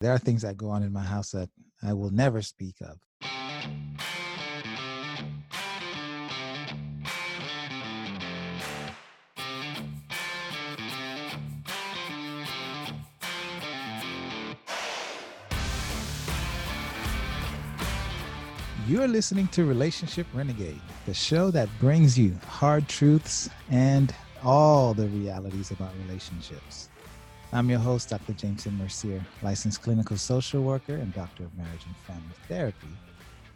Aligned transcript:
There 0.00 0.12
are 0.14 0.18
things 0.18 0.40
that 0.42 0.56
go 0.56 0.70
on 0.70 0.82
in 0.82 0.94
my 0.94 1.02
house 1.02 1.32
that 1.32 1.50
I 1.82 1.92
will 1.92 2.10
never 2.10 2.40
speak 2.40 2.76
of. 2.80 2.98
You're 18.88 19.06
listening 19.06 19.48
to 19.48 19.66
Relationship 19.66 20.26
Renegade, 20.32 20.80
the 21.04 21.14
show 21.14 21.50
that 21.50 21.68
brings 21.78 22.18
you 22.18 22.38
hard 22.48 22.88
truths 22.88 23.50
and 23.70 24.14
all 24.42 24.94
the 24.94 25.08
realities 25.08 25.70
about 25.70 25.92
relationships. 26.06 26.89
I'm 27.52 27.70
your 27.70 27.80
host, 27.80 28.10
Dr. 28.10 28.34
Jameson 28.34 28.76
Mercier, 28.76 29.26
licensed 29.40 29.82
clinical 29.82 30.18
social 30.18 30.62
worker 30.62 30.96
and 30.96 31.12
doctor 31.12 31.46
of 31.46 31.54
marriage 31.56 31.86
and 31.86 31.98
family 31.98 32.36
therapy. 32.48 33.02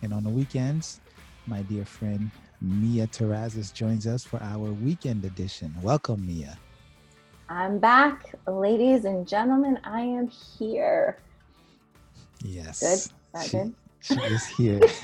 And 0.02 0.14
on 0.14 0.24
the 0.24 0.30
weekends, 0.30 1.00
my 1.46 1.62
dear 1.62 1.84
friend 1.84 2.32
Mia 2.60 3.06
Terrazas 3.06 3.72
joins 3.72 4.06
us 4.06 4.24
for 4.24 4.42
our 4.42 4.74
weekend 4.74 5.24
edition. 5.26 5.74
Welcome, 5.80 6.26
Mia. 6.26 6.60
I'm 7.48 7.78
back, 7.80 8.34
ladies 8.48 9.04
and 9.06 9.28
gentlemen. 9.28 9.78
I 9.84 10.02
am 10.02 10.28
here. 10.28 11.22
Yes. 12.42 12.80
Good. 12.80 13.10
That 13.34 13.50
she, 13.50 13.52
good? 13.52 13.74
She 14.00 14.22
is 14.22 14.46
here. 14.48 14.94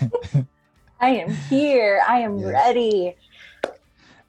I 1.00 1.10
am 1.10 1.36
here. 1.48 2.02
I 2.08 2.20
am 2.20 2.40
Yes. 2.40 2.46
ready. 2.46 3.16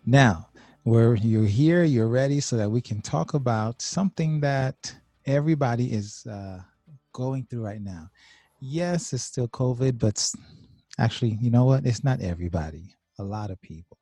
Now, 0.06 0.51
where 0.84 1.16
you're 1.16 1.46
here, 1.46 1.84
you're 1.84 2.08
ready 2.08 2.40
so 2.40 2.58
that 2.58 2.70
we 2.70 2.82
can 2.82 3.02
talk 3.02 3.34
about 3.34 3.82
something 3.82 4.40
that 4.42 4.94
everybody 5.26 5.94
is 5.94 6.26
uh, 6.26 6.60
going 7.14 7.46
through 7.46 7.64
right 7.64 7.82
now. 7.82 8.10
Yes, 8.60 9.14
it's 9.14 9.24
still 9.24 9.48
COVID, 9.48 10.00
but 10.00 10.32
actually, 11.00 11.38
you 11.42 11.50
know 11.52 11.66
what? 11.66 11.86
It's 11.86 12.04
not 12.04 12.22
everybody. 12.22 12.96
A 13.20 13.24
lot 13.24 13.52
of 13.52 13.62
people. 13.62 13.98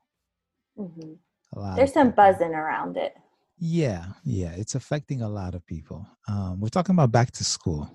Mhm. 0.77 1.17
A 1.55 1.59
lot. 1.59 1.75
There's 1.75 1.93
some 1.93 2.11
people. 2.11 2.23
buzzing 2.23 2.53
around 2.53 2.95
it. 2.97 3.13
Yeah, 3.57 4.05
yeah, 4.23 4.51
it's 4.51 4.75
affecting 4.75 5.21
a 5.21 5.27
lot 5.29 5.55
of 5.55 5.65
people. 5.65 6.07
Um, 6.29 6.61
we're 6.61 6.69
talking 6.69 6.95
about 6.95 7.11
back 7.11 7.31
to 7.31 7.43
school. 7.43 7.89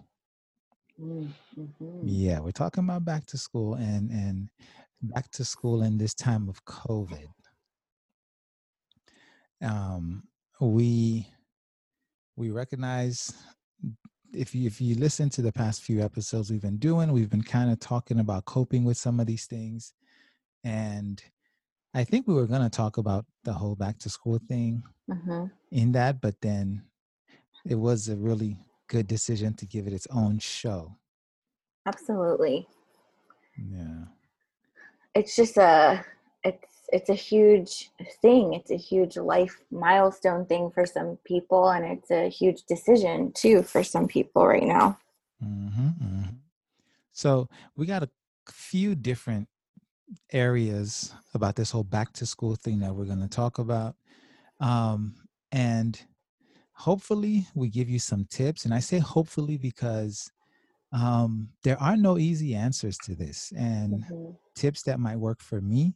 Mhm. 1.01 1.33
Yeah, 2.03 2.41
we're 2.41 2.51
talking 2.53 2.85
about 2.85 3.05
back 3.05 3.25
to 3.27 3.39
school 3.39 3.75
and 3.75 4.11
and 4.11 4.49
back 5.03 5.31
to 5.33 5.45
school 5.45 5.83
in 5.83 5.97
this 5.97 6.15
time 6.15 6.49
of 6.49 6.65
COVID. 6.67 7.29
Um, 9.65 10.25
we 10.61 11.27
we 12.37 12.51
recognize 12.51 13.33
if 14.33 14.55
you 14.55 14.67
if 14.67 14.81
you 14.81 14.95
listen 14.97 15.31
to 15.31 15.43
the 15.43 15.53
past 15.53 15.83
few 15.83 16.03
episodes 16.03 16.51
we've 16.51 16.63
been 16.63 16.79
doing, 16.79 17.13
we've 17.13 17.31
been 17.31 17.43
kind 17.43 17.71
of 17.71 17.81
talking 17.81 18.21
about 18.21 18.45
coping 18.45 18.85
with 18.85 18.97
some 18.97 19.21
of 19.21 19.27
these 19.27 19.47
things, 19.47 19.93
and 20.63 21.23
I 21.95 22.05
think 22.05 22.27
we 22.27 22.35
were 22.35 22.47
going 22.47 22.63
to 22.63 22.71
talk 22.71 22.99
about 22.99 23.25
the 23.45 23.53
whole 23.53 23.75
back 23.77 23.99
to 24.01 24.11
school 24.11 24.39
thing 24.49 24.83
Mhm. 25.09 25.51
in 25.71 25.93
that, 25.93 26.21
but 26.21 26.41
then 26.41 26.83
it 27.65 27.77
was 27.77 28.09
a 28.09 28.17
really 28.17 28.59
good 28.89 29.07
decision 29.07 29.55
to 29.55 29.67
give 29.67 29.87
it 29.87 29.93
its 29.93 30.07
own 30.11 30.39
show. 30.39 30.97
Absolutely. 31.87 32.69
Yeah. 33.57 34.07
It's 35.15 35.37
just 35.37 35.57
a 35.57 36.05
it's 36.43 36.74
it's 36.93 37.09
a 37.11 37.15
huge 37.15 37.91
thing. 38.23 38.55
It's 38.55 38.71
a 38.71 38.77
huge 38.77 39.17
life 39.17 39.61
milestone 39.71 40.47
thing 40.47 40.71
for 40.71 40.87
some 40.87 41.19
people 41.25 41.69
and 41.71 41.85
it's 41.85 42.11
a 42.11 42.29
huge 42.29 42.65
decision 42.65 43.33
too 43.33 43.63
for 43.63 43.83
some 43.83 44.07
people 44.07 44.47
right 44.47 44.63
now. 44.63 44.99
hmm 45.41 45.89
So 47.13 47.49
we 47.77 47.87
got 47.87 48.03
a 48.03 48.11
few 48.51 48.95
different 48.95 49.49
areas 50.33 51.13
about 51.33 51.57
this 51.57 51.71
whole 51.71 51.85
back 51.85 52.13
to 52.15 52.27
school 52.27 52.57
thing 52.57 52.81
that 52.81 52.95
we're 52.95 53.05
going 53.07 53.21
to 53.23 53.29
talk 53.29 53.59
about, 53.59 53.97
um, 54.61 55.15
and 55.53 56.01
hopefully 56.73 57.47
we 57.55 57.69
give 57.69 57.89
you 57.89 57.99
some 57.99 58.27
tips. 58.31 58.65
And 58.65 58.75
I 58.75 58.81
say 58.81 58.99
hopefully 58.99 59.57
because 59.57 60.31
um, 60.93 61.51
there 61.63 61.81
are 61.81 61.97
no 61.97 62.19
easy 62.19 62.55
answers 62.55 62.99
to 62.99 63.15
this, 63.15 63.53
and 63.57 64.05
Mhm. 64.11 64.37
tips 64.55 64.83
that 64.83 65.01
might 65.01 65.19
work 65.19 65.41
for 65.41 65.61
me. 65.61 65.95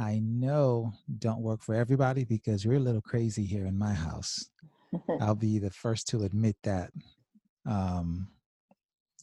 I 0.00 0.20
know 0.24 0.94
don't 1.18 1.42
work 1.42 1.62
for 1.62 1.74
everybody 1.74 2.24
because 2.24 2.64
we're 2.64 2.78
a 2.78 2.80
little 2.80 3.02
crazy 3.02 3.44
here 3.44 3.66
in 3.66 3.78
my 3.78 3.92
house. 3.92 4.48
I'll 5.20 5.34
be 5.34 5.58
the 5.58 5.70
first 5.70 6.08
to 6.08 6.22
admit 6.22 6.56
that. 6.62 6.90
Um, 7.66 8.28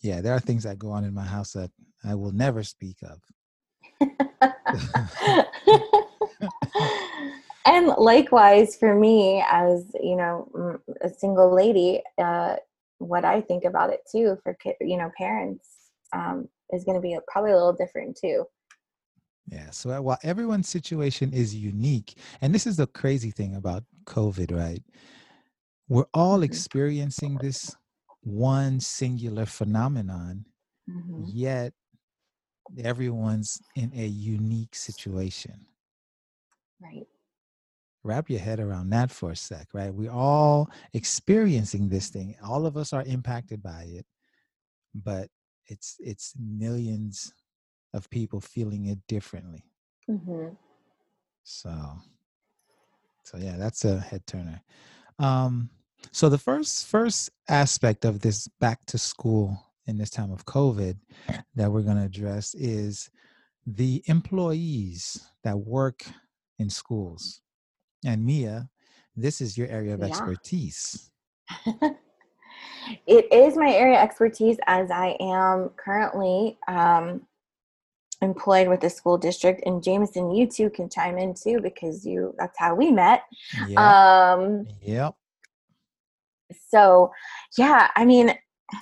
yeah, 0.03 0.21
there 0.21 0.33
are 0.33 0.39
things 0.39 0.63
that 0.63 0.77
go 0.77 0.91
on 0.91 1.03
in 1.03 1.15
my 1.15 1.25
house 1.25 1.53
that 1.53 1.71
I 2.05 2.13
will 2.13 2.31
never 2.31 2.61
speak 2.61 2.97
of. 3.01 3.19
and 7.65 7.87
likewise 7.97 8.75
for 8.75 8.93
me 8.93 9.43
as 9.49 9.91
you 9.99 10.15
know 10.15 10.79
a 11.01 11.09
single 11.09 11.51
lady 11.53 12.03
uh, 12.19 12.55
what 12.99 13.25
i 13.25 13.41
think 13.41 13.65
about 13.65 13.89
it 13.89 14.01
too 14.11 14.37
for 14.43 14.55
you 14.81 14.97
know 14.97 15.09
parents 15.17 15.89
um, 16.13 16.47
is 16.71 16.83
going 16.83 16.95
to 16.95 17.01
be 17.01 17.17
probably 17.27 17.51
a 17.51 17.55
little 17.55 17.73
different 17.73 18.15
too 18.15 18.45
Yeah. 19.47 19.71
So 19.71 19.91
uh, 19.91 20.01
while 20.01 20.19
everyone's 20.23 20.69
situation 20.69 21.33
is 21.33 21.55
unique, 21.55 22.17
and 22.41 22.53
this 22.53 22.67
is 22.67 22.77
the 22.77 22.87
crazy 22.87 23.31
thing 23.31 23.55
about 23.55 23.83
COVID, 24.05 24.55
right? 24.55 24.83
We're 25.89 26.07
all 26.13 26.43
Mhm. 26.43 26.43
experiencing 26.43 27.39
this 27.39 27.75
one 28.21 28.79
singular 28.79 29.45
phenomenon, 29.45 30.45
Mhm. 30.87 31.25
yet 31.25 31.73
everyone's 32.77 33.61
in 33.75 33.91
a 33.95 34.05
unique 34.07 34.75
situation. 34.75 35.67
right 36.81 37.07
Wrap 38.03 38.29
your 38.29 38.39
head 38.39 38.59
around 38.59 38.89
that 38.91 39.11
for 39.11 39.31
a 39.31 39.35
sec, 39.35 39.73
right? 39.73 39.93
We're 39.93 40.11
all 40.11 40.69
experiencing 40.93 41.89
this 41.89 42.09
thing. 42.09 42.35
All 42.43 42.65
of 42.65 42.77
us 42.77 42.93
are 42.93 43.03
impacted 43.03 43.61
by 43.61 43.83
it, 43.83 44.05
but 44.95 45.29
it's 45.67 45.97
it's 45.99 46.33
millions 46.39 47.33
of 47.93 48.09
people 48.09 48.41
feeling 48.41 48.85
it 48.87 48.99
differently. 49.07 49.63
hmm 50.07 50.49
So, 51.43 51.71
so 53.23 53.37
yeah, 53.37 53.57
that's 53.57 53.85
a 53.85 53.99
head 53.99 54.25
turner. 54.27 54.61
Um, 55.19 55.69
so 56.11 56.29
the 56.29 56.37
first 56.37 56.87
first 56.87 57.31
aspect 57.49 58.05
of 58.05 58.21
this 58.21 58.47
back 58.59 58.85
to 58.87 58.97
school 58.97 59.57
in 59.87 59.97
this 59.97 60.09
time 60.09 60.31
of 60.31 60.45
COVID 60.45 60.97
that 61.55 61.71
we're 61.71 61.81
going 61.81 61.97
to 61.97 62.03
address 62.03 62.53
is 62.55 63.09
the 63.65 64.03
employees 64.07 65.21
that 65.43 65.57
work 65.57 66.05
in 66.59 66.69
schools. 66.69 67.41
And 68.05 68.25
Mia, 68.25 68.69
this 69.15 69.41
is 69.41 69.57
your 69.57 69.67
area 69.67 69.93
of 69.93 70.01
Yeah. 70.01 70.07
expertise. 70.07 71.11
it 73.07 73.33
is 73.33 73.57
my 73.57 73.71
area 73.71 73.97
of 73.97 74.03
expertise 74.03 74.57
as 74.67 74.91
i 74.91 75.15
am 75.19 75.69
currently 75.77 76.57
um, 76.67 77.21
employed 78.21 78.67
with 78.67 78.81
the 78.81 78.89
school 78.89 79.17
district 79.17 79.61
and 79.65 79.83
jameson 79.83 80.31
you 80.31 80.47
too 80.47 80.69
can 80.69 80.89
chime 80.89 81.17
in 81.17 81.33
too 81.33 81.59
because 81.61 82.05
you 82.05 82.33
that's 82.37 82.57
how 82.57 82.73
we 82.73 82.91
met 82.91 83.23
Yeah. 83.67 84.33
um, 84.33 84.67
yep. 84.81 85.13
so 86.69 87.11
yeah 87.57 87.89
i 87.95 88.05
mean 88.05 88.33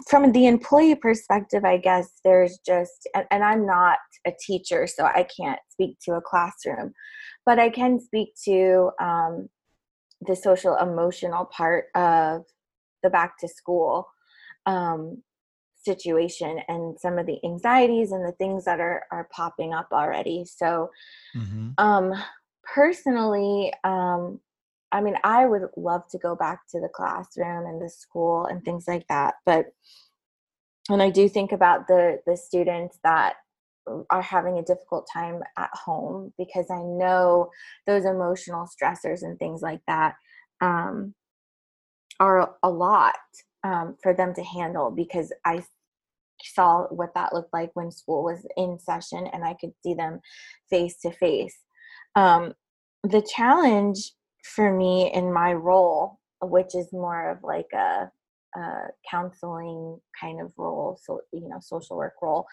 from 0.10 0.32
the 0.32 0.48
employee 0.48 0.96
perspective 0.96 1.66
i 1.66 1.78
guess 1.78 2.10
there's 2.24 2.60
just 2.66 3.08
and, 3.14 3.26
and 3.30 3.44
i'm 3.44 3.66
not 3.66 4.00
a 4.26 4.32
teacher 4.40 4.88
so 4.88 5.06
i 5.06 5.24
can't 5.38 5.60
speak 5.70 5.98
to 6.06 6.14
a 6.14 6.22
classroom 6.22 6.94
but 7.46 7.60
i 7.60 7.70
can 7.70 8.00
speak 8.00 8.30
to 8.46 8.90
um, 9.02 9.50
the 10.22 10.36
social 10.36 10.76
emotional 10.78 11.46
part 11.46 11.86
of 11.94 12.44
the 13.04 13.10
back 13.10 13.38
to 13.40 13.48
school 13.48 14.08
um, 14.66 15.22
situation 15.86 16.60
and 16.68 17.00
some 17.00 17.18
of 17.18 17.26
the 17.26 17.40
anxieties 17.46 18.12
and 18.12 18.26
the 18.26 18.34
things 18.34 18.66
that 18.66 18.80
are 18.80 19.04
are 19.12 19.30
popping 19.32 19.74
up 19.74 19.88
already. 19.92 20.46
So 20.46 20.90
hmm 21.34 21.72
um 21.78 22.14
personally 22.74 23.72
um 23.84 24.40
i 24.92 25.02
mean 25.02 25.16
i 25.24 25.46
would 25.46 25.68
love 25.78 26.02
to 26.10 26.18
go 26.18 26.36
back 26.36 26.62
to 26.70 26.80
the 26.80 26.90
classroom 26.90 27.66
and 27.66 27.82
the 27.82 27.90
school 27.90 28.46
and 28.46 28.64
things 28.64 28.86
like 28.88 29.06
that 29.08 29.36
but 29.46 29.68
and 30.90 31.02
i 31.02 31.10
do 31.10 31.30
think 31.30 31.52
about 31.52 31.88
the 31.88 32.20
the 32.26 32.36
students 32.36 32.98
that 33.04 33.36
are 34.10 34.22
having 34.22 34.58
a 34.58 34.64
difficult 34.64 35.08
time 35.12 35.42
at 35.58 35.70
home 35.74 36.34
because 36.38 36.66
i 36.72 36.82
know 36.82 37.50
those 37.86 38.06
emotional 38.06 38.68
stressors 38.68 39.22
and 39.22 39.38
things 39.38 39.62
like 39.62 39.82
that 39.88 40.16
um 40.62 41.14
are 42.20 42.56
a 42.64 42.70
lot 42.70 43.16
um, 43.66 43.96
for 44.02 44.14
them 44.14 44.34
to 44.36 44.44
handle 44.44 44.92
because 44.92 45.34
i 45.44 45.64
saw 46.44 46.84
what 46.88 47.14
that 47.16 47.34
looked 47.34 47.54
like 47.54 47.72
when 47.74 47.92
school 47.92 48.24
was 48.24 48.46
in 48.58 48.78
session 48.80 49.28
and 49.32 49.44
I 49.44 49.56
could 49.60 49.74
see 49.84 49.94
them 49.94 50.20
face 50.70 50.98
to 51.02 51.12
face. 51.12 51.58
The 52.16 53.22
challenge 53.22 54.14
for 54.44 54.76
me 54.76 55.12
in 55.14 55.32
my 55.32 55.54
role, 55.54 56.20
which 56.42 56.74
is 56.76 56.92
more 56.92 57.30
of 57.30 57.44
like 57.44 57.72
a, 57.74 58.10
a 58.58 58.88
counseling 59.10 60.00
kind 60.20 60.42
of 60.42 60.52
role, 60.58 61.00
so 61.04 61.22
you 61.32 61.48
know, 61.48 61.60
social 61.62 61.98
work 61.98 62.16
role, 62.22 62.48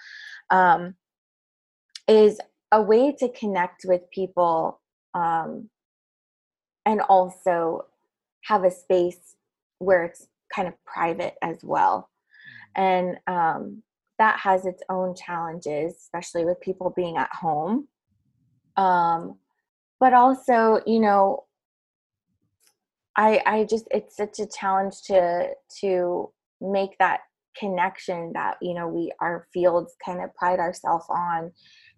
um, 0.50 0.94
is 2.06 2.38
a 2.70 2.82
way 2.82 3.14
to 3.18 3.30
connect 3.30 3.86
with 3.86 4.02
people 4.10 4.80
um, 5.14 5.70
and 6.84 7.00
also 7.00 7.86
have 8.42 8.64
a 8.64 8.70
space 8.70 9.36
where 9.78 10.04
it's 10.04 10.26
kind 10.54 10.68
of 10.68 10.74
private 10.84 11.34
as 11.42 11.58
well. 11.62 12.10
Mm. 12.76 12.82
And 12.82 13.16
um, 13.26 13.82
that 14.18 14.38
has 14.38 14.66
its 14.66 14.82
own 14.88 15.14
challenges, 15.14 15.94
especially 15.96 16.44
with 16.44 16.60
people 16.60 16.92
being 16.94 17.16
at 17.16 17.30
home. 17.32 17.88
Um, 18.76 19.38
but 20.00 20.14
also, 20.14 20.80
you 20.86 21.00
know, 21.00 21.44
I 23.16 23.42
I 23.44 23.64
just 23.64 23.86
it's 23.90 24.16
such 24.16 24.38
a 24.38 24.46
challenge 24.46 25.02
to 25.06 25.50
to 25.80 26.32
make 26.60 26.96
that 26.98 27.20
connection 27.56 28.32
that 28.32 28.56
you 28.62 28.74
know 28.74 28.88
we 28.88 29.12
our 29.20 29.46
fields 29.52 29.94
kind 30.04 30.22
of 30.22 30.34
pride 30.34 30.58
ourselves 30.58 31.04
on 31.10 31.52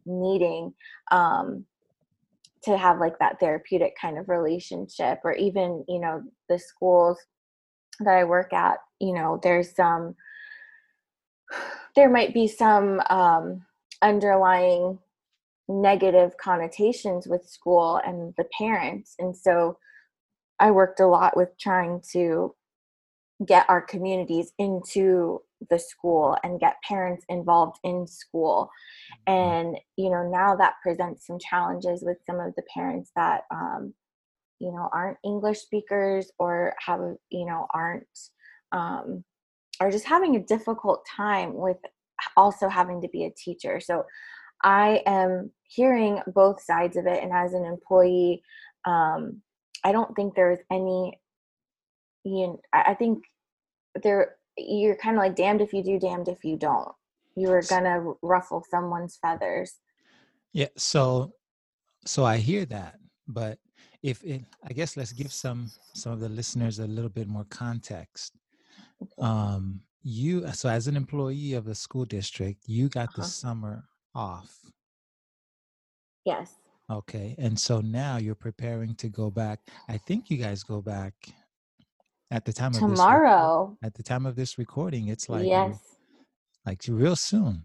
needing 0.05 0.75
um 1.13 1.65
to 2.65 2.77
have 2.77 2.99
like 2.99 3.19
that 3.21 3.39
therapeutic 3.39 3.95
kind 4.01 4.19
of 4.19 4.29
relationship 4.29 5.21
or 5.23 5.33
even 5.35 5.85
you 5.87 6.01
know 6.01 6.23
the 6.49 6.59
schools 6.59 7.19
that 8.01 8.17
i 8.17 8.25
work 8.25 8.53
at 8.53 8.79
you 9.01 9.13
know 9.13 9.39
there's 9.43 9.75
some 9.75 10.15
there 11.97 12.11
might 12.11 12.35
be 12.35 12.49
some 12.49 13.01
um, 13.09 13.65
underlying 14.03 14.99
negative 15.69 16.37
connotations 16.37 17.27
with 17.27 17.49
school 17.49 18.01
and 18.05 18.35
the 18.37 18.45
parents 18.59 19.15
and 19.19 19.37
so 19.37 19.79
i 20.61 20.71
worked 20.71 21.01
a 21.01 21.07
lot 21.07 21.37
with 21.37 21.57
trying 21.59 22.03
to 22.13 22.55
get 23.47 23.69
our 23.69 23.81
communities 23.81 24.53
into 24.59 25.41
the 25.71 25.79
school 25.79 26.37
and 26.43 26.61
get 26.61 26.77
parents 26.87 27.25
involved 27.29 27.79
in 27.83 28.07
school 28.07 28.71
mm-hmm. 29.27 29.33
and 29.33 29.79
you 29.97 30.11
know 30.11 30.29
now 30.29 30.55
that 30.55 30.75
presents 30.83 31.27
some 31.27 31.39
challenges 31.39 32.03
with 32.05 32.19
some 32.27 32.41
of 32.41 32.55
the 32.57 32.63
parents 32.73 33.11
that 33.17 33.43
um, 33.51 33.95
you 34.65 34.73
know 34.73 34.89
aren't 34.93 35.19
english 35.25 35.59
speakers 35.61 36.33
or 36.39 36.75
have 36.79 37.01
you 37.29 37.45
know 37.45 37.67
aren't 37.75 38.07
um, 38.73 39.23
are 39.79 39.91
just 39.91 40.07
having 40.07 40.37
a 40.37 40.45
difficult 40.45 41.07
time 41.17 41.55
with 41.55 41.77
also 42.37 42.69
having 42.69 43.01
to 43.03 43.09
be 43.09 43.25
a 43.25 43.31
teacher. 43.31 43.81
So 43.81 44.05
i 44.63 45.03
am 45.07 45.51
hearing 45.65 46.21
both 46.29 46.63
sides 46.63 46.97
of 46.97 47.07
it 47.07 47.23
and 47.23 47.33
as 47.33 47.53
an 47.53 47.65
employee 47.65 48.43
um, 48.85 49.43
i 49.85 49.93
don't 49.93 50.15
think 50.17 50.35
there's 50.35 50.61
any 50.71 51.21
you 52.25 52.47
know, 52.47 52.61
i 52.73 52.95
think 52.95 53.23
there 54.03 54.37
you're 54.57 54.97
kind 54.97 55.17
of 55.17 55.23
like 55.23 55.37
damned 55.37 55.61
if 55.61 55.73
you 55.73 55.83
do 55.83 55.99
damned 55.99 56.29
if 56.29 56.45
you 56.45 56.57
don't. 56.57 56.93
You 57.37 57.51
are 57.51 57.63
gonna 57.63 58.13
ruffle 58.23 58.63
someone's 58.71 59.19
feathers. 59.21 59.81
Yeah 60.53 60.69
so 60.77 61.33
so 62.07 62.25
i 62.25 62.37
hear 62.37 62.65
that 62.67 62.95
but 63.27 63.59
if 64.05 64.23
it 64.23 64.43
i 64.69 64.73
guess 64.73 64.97
let's 64.97 65.13
give 65.13 65.33
some 65.33 65.69
some 65.95 66.13
of 66.13 66.21
the 66.21 66.29
listeners 66.29 66.79
a 66.79 66.87
little 66.87 67.11
bit 67.11 67.27
more 67.27 67.47
context. 67.49 68.35
Um 69.19 69.81
you 70.03 70.47
so 70.53 70.69
as 70.69 70.87
an 70.87 70.97
employee 70.97 71.55
of 71.55 71.65
the 71.65 71.75
school 71.75 72.05
district 72.05 72.59
you 72.67 72.89
got 72.89 73.09
uh-huh. 73.09 73.23
the 73.23 73.29
summer 73.29 73.85
off. 74.15 74.53
Yes. 76.25 76.53
Okay 76.91 77.35
and 77.39 77.59
so 77.59 77.81
now 77.81 78.19
you're 78.19 78.35
preparing 78.35 78.95
to 78.97 79.09
go 79.09 79.31
back. 79.31 79.61
I 79.89 79.97
think 79.97 80.31
you 80.31 80.37
guys 80.37 80.63
go 80.63 80.83
back 80.83 81.15
at 82.31 82.45
the 82.45 82.53
time 82.53 82.73
of 82.73 82.81
tomorrow. 82.81 83.77
at 83.83 83.95
the 83.95 84.03
time 84.03 84.27
of 84.27 84.37
this 84.37 84.59
recording 84.59 85.09
it's 85.09 85.31
like 85.31 85.47
yes. 85.47 85.79
like 86.67 86.83
real 86.87 87.17
soon. 87.17 87.65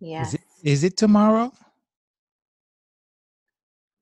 Yes 0.00 0.28
is 0.28 0.34
it, 0.34 0.40
is 0.64 0.84
it 0.84 0.96
tomorrow? 0.96 1.52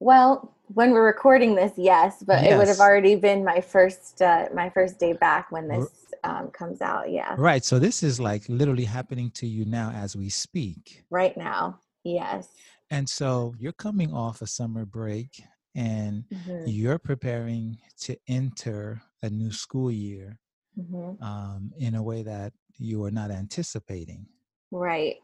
Well 0.00 0.52
when 0.74 0.92
we're 0.92 1.04
recording 1.04 1.54
this 1.54 1.72
yes 1.76 2.22
but 2.26 2.42
yes. 2.42 2.52
it 2.52 2.56
would 2.56 2.68
have 2.68 2.80
already 2.80 3.14
been 3.14 3.44
my 3.44 3.60
first 3.60 4.20
uh, 4.22 4.46
my 4.54 4.68
first 4.70 4.98
day 4.98 5.12
back 5.12 5.50
when 5.50 5.68
this 5.68 5.88
um, 6.24 6.48
comes 6.50 6.80
out 6.80 7.10
yeah 7.10 7.34
right 7.38 7.64
so 7.64 7.78
this 7.78 8.02
is 8.02 8.20
like 8.20 8.42
literally 8.48 8.84
happening 8.84 9.30
to 9.30 9.46
you 9.46 9.64
now 9.64 9.90
as 9.94 10.16
we 10.16 10.28
speak 10.28 11.04
right 11.10 11.36
now 11.36 11.78
yes 12.04 12.48
and 12.90 13.08
so 13.08 13.54
you're 13.58 13.72
coming 13.72 14.12
off 14.12 14.42
a 14.42 14.46
summer 14.46 14.84
break 14.84 15.42
and 15.74 16.24
mm-hmm. 16.32 16.64
you're 16.66 16.98
preparing 16.98 17.78
to 18.00 18.16
enter 18.28 19.00
a 19.22 19.30
new 19.30 19.50
school 19.50 19.90
year 19.90 20.38
mm-hmm. 20.78 21.22
um, 21.22 21.72
in 21.78 21.94
a 21.94 22.02
way 22.02 22.22
that 22.22 22.52
you 22.78 23.00
were 23.00 23.10
not 23.10 23.30
anticipating. 23.30 24.26
Right. 24.70 25.16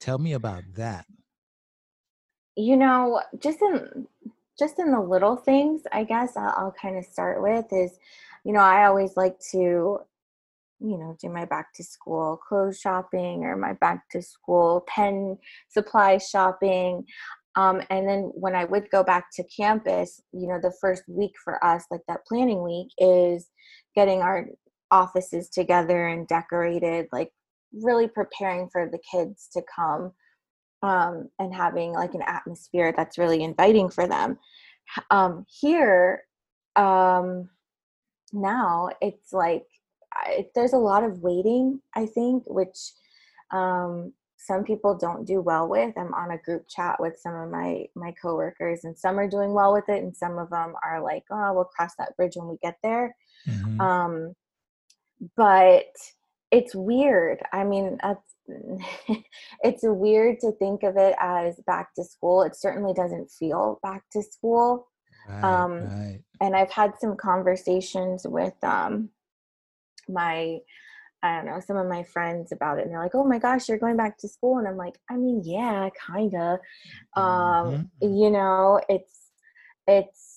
Tell 0.00 0.18
me 0.18 0.34
about 0.34 0.62
that. 0.76 1.06
You 2.56 2.76
know, 2.76 3.20
just 3.38 3.60
in 3.60 4.06
just 4.58 4.78
in 4.78 4.90
the 4.90 5.00
little 5.00 5.36
things, 5.36 5.82
I 5.92 6.04
guess 6.04 6.36
I'll, 6.36 6.54
I'll 6.56 6.74
kind 6.80 6.96
of 6.96 7.04
start 7.04 7.42
with 7.42 7.66
is, 7.72 7.98
you 8.44 8.52
know, 8.52 8.60
I 8.60 8.86
always 8.86 9.16
like 9.16 9.38
to, 9.52 9.98
you 10.78 10.98
know, 10.98 11.16
do 11.20 11.28
my 11.28 11.44
back 11.44 11.72
to 11.74 11.84
school 11.84 12.36
clothes 12.36 12.78
shopping 12.78 13.44
or 13.44 13.56
my 13.56 13.74
back 13.74 14.08
to 14.10 14.22
school 14.22 14.84
pen 14.86 15.38
supply 15.68 16.18
shopping. 16.18 17.04
Um, 17.56 17.82
and 17.88 18.06
then 18.06 18.30
when 18.34 18.54
I 18.54 18.64
would 18.64 18.90
go 18.90 19.02
back 19.02 19.26
to 19.34 19.44
campus, 19.44 20.20
you 20.32 20.46
know, 20.46 20.58
the 20.60 20.74
first 20.80 21.04
week 21.08 21.32
for 21.42 21.62
us, 21.64 21.84
like 21.90 22.02
that 22.08 22.26
planning 22.26 22.62
week, 22.62 22.88
is 22.98 23.48
getting 23.94 24.20
our 24.20 24.46
offices 24.90 25.48
together 25.48 26.06
and 26.08 26.28
decorated, 26.28 27.06
like 27.12 27.30
really 27.72 28.08
preparing 28.08 28.68
for 28.70 28.88
the 28.90 29.00
kids 29.10 29.48
to 29.54 29.62
come 29.74 30.12
um, 30.86 31.28
and 31.40 31.52
having 31.52 31.92
like 31.92 32.14
an 32.14 32.22
atmosphere 32.22 32.94
that's 32.96 33.18
really 33.18 33.42
inviting 33.42 33.90
for 33.90 34.06
them. 34.06 34.38
Um, 35.10 35.44
here, 35.48 36.22
um, 36.76 37.50
now 38.32 38.90
it's 39.00 39.32
like 39.32 39.66
I, 40.14 40.46
there's 40.54 40.74
a 40.74 40.78
lot 40.78 41.02
of 41.02 41.22
waiting, 41.22 41.80
I 41.96 42.06
think, 42.06 42.44
which 42.46 42.78
um, 43.50 44.12
some 44.38 44.62
people 44.62 44.96
don't 44.96 45.26
do 45.26 45.40
well 45.40 45.68
with. 45.68 45.92
I'm 45.98 46.14
on 46.14 46.30
a 46.30 46.38
group 46.38 46.66
chat 46.68 47.00
with 47.00 47.18
some 47.18 47.34
of 47.34 47.50
my 47.50 47.86
my 47.96 48.12
coworkers, 48.22 48.84
and 48.84 48.96
some 48.96 49.18
are 49.18 49.28
doing 49.28 49.52
well 49.52 49.72
with 49.72 49.88
it, 49.88 50.04
and 50.04 50.16
some 50.16 50.38
of 50.38 50.50
them 50.50 50.74
are 50.84 51.02
like, 51.02 51.24
"Oh, 51.32 51.52
we'll 51.52 51.64
cross 51.64 51.96
that 51.98 52.16
bridge 52.16 52.36
when 52.36 52.46
we 52.46 52.58
get 52.62 52.78
there." 52.84 53.16
Mm-hmm. 53.48 53.80
Um, 53.80 54.34
but 55.36 55.90
it's 56.52 56.76
weird. 56.76 57.40
I 57.52 57.64
mean, 57.64 57.98
that's 58.00 58.35
it's 59.62 59.82
weird 59.82 60.40
to 60.40 60.52
think 60.52 60.82
of 60.82 60.96
it 60.96 61.14
as 61.20 61.60
back 61.66 61.94
to 61.94 62.04
school. 62.04 62.42
It 62.42 62.56
certainly 62.56 62.94
doesn't 62.94 63.30
feel 63.30 63.78
back 63.82 64.04
to 64.12 64.22
school. 64.22 64.88
Right, 65.28 65.44
um, 65.44 65.72
right. 65.84 66.20
And 66.40 66.54
I've 66.54 66.70
had 66.70 66.94
some 67.00 67.16
conversations 67.16 68.26
with 68.26 68.54
um, 68.62 69.10
my, 70.08 70.58
I 71.22 71.36
don't 71.36 71.46
know, 71.46 71.60
some 71.60 71.76
of 71.76 71.88
my 71.88 72.04
friends 72.04 72.52
about 72.52 72.78
it, 72.78 72.82
and 72.82 72.92
they're 72.92 73.02
like, 73.02 73.14
"Oh 73.14 73.24
my 73.24 73.38
gosh, 73.38 73.68
you're 73.68 73.78
going 73.78 73.96
back 73.96 74.18
to 74.18 74.28
school," 74.28 74.58
and 74.58 74.68
I'm 74.68 74.76
like, 74.76 74.98
"I 75.10 75.16
mean, 75.16 75.42
yeah, 75.44 75.88
kinda." 76.06 76.60
Um, 77.16 77.24
mm-hmm. 77.24 78.14
You 78.14 78.30
know, 78.30 78.80
it's 78.88 79.30
it's 79.88 80.35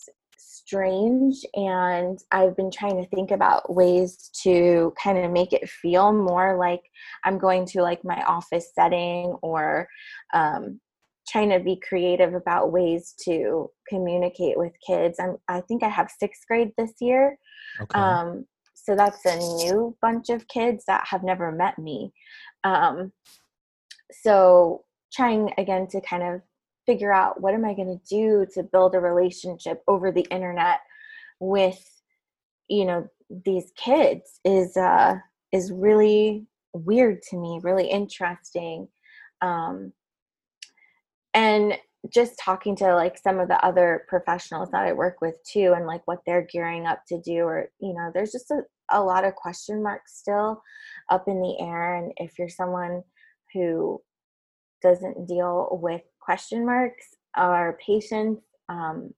strange 0.70 1.44
and 1.56 2.20
i've 2.32 2.56
been 2.56 2.70
trying 2.70 3.02
to 3.02 3.10
think 3.10 3.32
about 3.32 3.74
ways 3.74 4.30
to 4.44 4.94
kind 5.04 5.18
of 5.18 5.32
make 5.32 5.52
it 5.52 5.68
feel 5.68 6.14
more 6.14 6.58
like 6.58 6.82
i'm 7.26 7.40
going 7.40 7.66
to 7.66 7.82
like 7.82 8.04
my 8.04 8.22
office 8.28 8.72
setting 8.76 9.36
or 9.42 9.88
um, 10.36 10.80
trying 11.28 11.50
to 11.50 11.60
be 11.60 11.82
creative 11.88 12.36
about 12.36 12.72
ways 12.72 13.16
to 13.24 13.68
communicate 13.88 14.58
with 14.58 14.74
kids 14.86 15.18
I'm, 15.20 15.38
i 15.48 15.62
think 15.62 15.82
i 15.82 15.90
have 15.90 16.12
sixth 16.20 16.44
grade 16.48 16.72
this 16.78 16.94
year 17.02 17.38
okay. 17.82 18.00
um, 18.00 18.46
so 18.76 18.96
that's 18.96 19.26
a 19.26 19.38
new 19.38 19.98
bunch 20.04 20.30
of 20.30 20.48
kids 20.48 20.84
that 20.86 21.04
have 21.08 21.24
never 21.24 21.52
met 21.52 21.80
me 21.80 22.14
um, 22.64 23.12
so 24.22 24.84
trying 25.12 25.52
again 25.58 25.88
to 25.88 26.02
kind 26.02 26.22
of 26.22 26.42
figure 26.90 27.14
out 27.14 27.40
what 27.40 27.54
am 27.54 27.66
I 27.66 27.76
going 27.76 28.00
to 28.00 28.10
do 28.10 28.48
to 28.56 28.64
build 28.64 28.96
a 28.96 29.00
relationship 29.00 29.84
over 29.88 30.12
the 30.12 30.26
internet 30.32 30.80
with 31.40 31.80
you 32.68 32.84
know 32.84 33.08
these 33.46 33.72
kids 33.78 34.40
is 34.44 34.76
uh 34.76 35.16
is 35.52 35.72
really 35.72 36.48
weird 36.74 37.22
to 37.30 37.38
me, 37.38 37.60
really 37.62 37.88
interesting. 37.88 38.88
Um 39.42 39.94
and 41.36 41.78
just 42.12 42.40
talking 42.40 42.76
to 42.78 42.96
like 42.96 43.20
some 43.20 43.40
of 43.40 43.50
the 43.50 43.64
other 43.64 44.06
professionals 44.08 44.72
that 44.72 44.86
I 44.86 44.94
work 44.94 45.22
with 45.22 45.36
too 45.44 45.74
and 45.76 45.86
like 45.86 46.02
what 46.06 46.20
they're 46.26 46.48
gearing 46.52 46.88
up 46.88 47.04
to 47.10 47.22
do 47.22 47.42
or 47.42 47.70
you 47.80 47.94
know 47.94 48.10
there's 48.14 48.32
just 48.32 48.50
a, 48.50 48.62
a 48.90 49.04
lot 49.04 49.26
of 49.26 49.36
question 49.36 49.84
marks 49.84 50.18
still 50.18 50.64
up 51.12 51.28
in 51.28 51.40
the 51.40 51.58
air 51.60 51.98
and 51.98 52.14
if 52.18 52.40
you're 52.40 52.50
someone 52.50 53.04
who 53.54 54.02
doesn't 54.82 55.28
deal 55.28 55.78
with 55.82 56.02
question 56.30 56.64
marks 56.64 57.16
or 57.36 57.76
patience, 57.84 58.40
um, 58.70 59.12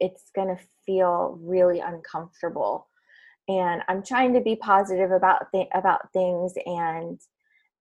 it's 0.00 0.32
going 0.34 0.48
to 0.48 0.60
feel 0.84 1.38
really 1.40 1.78
uncomfortable. 1.78 2.88
and 3.48 3.82
I'm 3.88 4.02
trying 4.02 4.34
to 4.34 4.40
be 4.40 4.56
positive 4.56 5.12
about 5.12 5.42
th- 5.52 5.74
about 5.74 6.12
things 6.12 6.52
and 6.66 7.20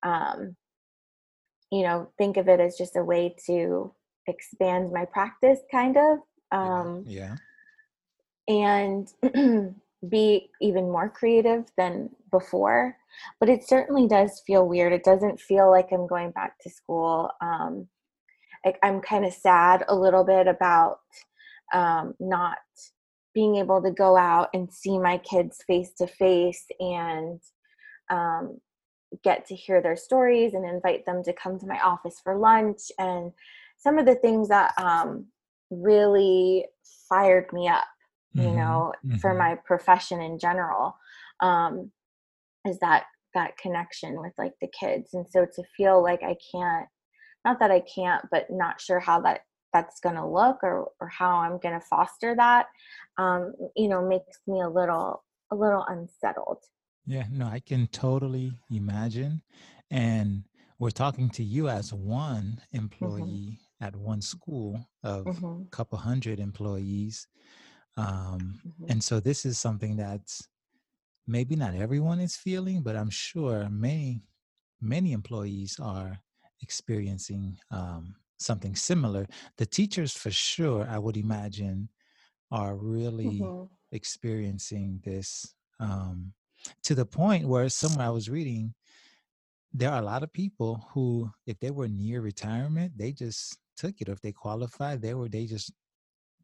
um, 0.03 0.55
you 1.71 1.81
know 1.81 2.11
think 2.19 2.37
of 2.37 2.47
it 2.47 2.59
as 2.59 2.77
just 2.77 2.95
a 2.95 3.03
way 3.03 3.35
to 3.47 3.91
expand 4.27 4.91
my 4.91 5.05
practice 5.05 5.59
kind 5.71 5.97
of 5.97 6.19
um, 6.51 7.03
yeah. 7.07 7.35
and 8.47 9.07
be 10.15 10.49
even 10.61 10.85
more 10.95 11.09
creative 11.09 11.63
than 11.75 12.09
before 12.37 12.95
but 13.39 13.49
it 13.49 13.67
certainly 13.67 14.07
does 14.07 14.41
feel 14.47 14.67
weird 14.67 14.93
it 14.93 15.03
doesn't 15.03 15.39
feel 15.49 15.67
like 15.69 15.89
i'm 15.91 16.07
going 16.07 16.31
back 16.31 16.53
to 16.61 16.69
school 16.69 17.31
um, 17.41 17.87
like 18.65 18.77
i'm 18.83 19.01
kind 19.01 19.25
of 19.25 19.33
sad 19.33 19.83
a 19.87 19.95
little 19.95 20.23
bit 20.23 20.47
about 20.47 20.99
um, 21.73 22.15
not 22.19 22.57
being 23.33 23.57
able 23.57 23.81
to 23.81 23.91
go 23.91 24.17
out 24.17 24.49
and 24.53 24.73
see 24.73 24.97
my 24.97 25.17
kids 25.19 25.63
face 25.67 25.93
to 25.93 26.07
face 26.07 26.65
and 26.79 27.39
um, 28.09 28.59
get 29.23 29.45
to 29.47 29.55
hear 29.55 29.81
their 29.81 29.95
stories 29.95 30.53
and 30.53 30.65
invite 30.65 31.05
them 31.05 31.23
to 31.23 31.33
come 31.33 31.59
to 31.59 31.67
my 31.67 31.79
office 31.79 32.19
for 32.23 32.37
lunch 32.37 32.91
and 32.97 33.31
some 33.77 33.97
of 33.97 34.05
the 34.05 34.15
things 34.15 34.49
that 34.49 34.73
um, 34.77 35.25
really 35.69 36.65
fired 37.07 37.51
me 37.53 37.67
up 37.67 37.85
you 38.33 38.43
mm-hmm. 38.43 38.57
know 38.57 38.93
mm-hmm. 39.05 39.17
for 39.17 39.33
my 39.33 39.55
profession 39.65 40.21
in 40.21 40.37
general 40.37 40.95
um, 41.41 41.91
is 42.65 42.77
that 42.79 43.05
that 43.33 43.57
connection 43.57 44.19
with 44.19 44.33
like 44.37 44.53
the 44.61 44.67
kids 44.67 45.13
and 45.13 45.25
so 45.29 45.45
to 45.45 45.63
feel 45.77 46.01
like 46.01 46.21
i 46.23 46.35
can't 46.51 46.87
not 47.45 47.59
that 47.59 47.71
i 47.71 47.79
can't 47.81 48.25
but 48.31 48.47
not 48.49 48.81
sure 48.81 48.99
how 48.99 49.19
that 49.21 49.41
that's 49.73 49.99
going 49.99 50.15
to 50.15 50.25
look 50.25 50.57
or 50.63 50.91
or 50.99 51.07
how 51.07 51.37
i'm 51.37 51.59
going 51.59 51.79
to 51.79 51.85
foster 51.85 52.35
that 52.35 52.67
um, 53.17 53.53
you 53.75 53.87
know 53.87 54.07
makes 54.07 54.39
me 54.47 54.61
a 54.61 54.69
little 54.69 55.23
a 55.51 55.55
little 55.55 55.83
unsettled 55.87 56.63
yeah, 57.05 57.25
no, 57.31 57.47
I 57.47 57.59
can 57.59 57.87
totally 57.87 58.53
imagine. 58.69 59.41
And 59.89 60.43
we're 60.77 60.91
talking 60.91 61.29
to 61.31 61.43
you 61.43 61.67
as 61.69 61.93
one 61.93 62.61
Mm-hmm. 63.01 63.31
employee 63.31 63.59
at 63.81 63.95
one 63.95 64.21
school 64.21 64.87
of 65.03 65.29
a 65.29 65.31
Mhm. 65.31 65.69
couple 65.71 65.97
hundred 65.97 66.39
employees. 66.39 67.27
Um, 67.97 68.61
Mhm. 68.63 68.89
and 68.89 69.03
so 69.03 69.19
this 69.19 69.45
is 69.45 69.59
something 69.59 69.97
that's 69.97 70.49
maybe 71.27 71.55
not 71.55 71.75
everyone 71.75 72.19
is 72.19 72.35
feeling, 72.37 72.83
but 72.83 72.95
I'm 72.95 73.11
sure 73.11 73.69
many, 73.69 74.23
many 74.81 75.13
employees 75.13 75.79
are 75.79 76.19
experiencing 76.61 77.59
um, 77.71 78.15
something 78.39 78.75
similar. 78.75 79.27
The 79.57 79.65
teachers, 79.65 80.13
for 80.15 80.31
sure, 80.31 80.87
I 80.87 80.97
would 80.99 81.17
imagine, 81.17 81.89
are 82.51 82.77
really 82.77 83.53
Mhm. 83.53 83.69
experiencing 83.91 85.01
this 85.03 85.55
um, 85.79 86.33
to 86.83 86.95
the 86.95 87.05
point 87.05 87.47
where 87.47 87.69
somewhere 87.69 88.07
I 88.07 88.11
was 88.11 88.29
reading, 88.29 88.75
there 89.73 89.91
are 89.91 89.99
a 90.01 90.05
lot 90.05 90.23
of 90.23 90.33
people 90.33 90.87
who, 90.93 91.31
if 91.45 91.59
they 91.59 91.71
were 91.71 91.87
near 91.87 92.21
retirement, 92.21 92.97
they 92.97 93.11
just 93.13 93.59
took 93.77 94.01
it. 94.01 94.09
Or 94.09 94.13
If 94.13 94.21
they 94.21 94.31
qualified, 94.31 95.01
they 95.01 95.13
were 95.13 95.29
they 95.29 95.45
just 95.45 95.71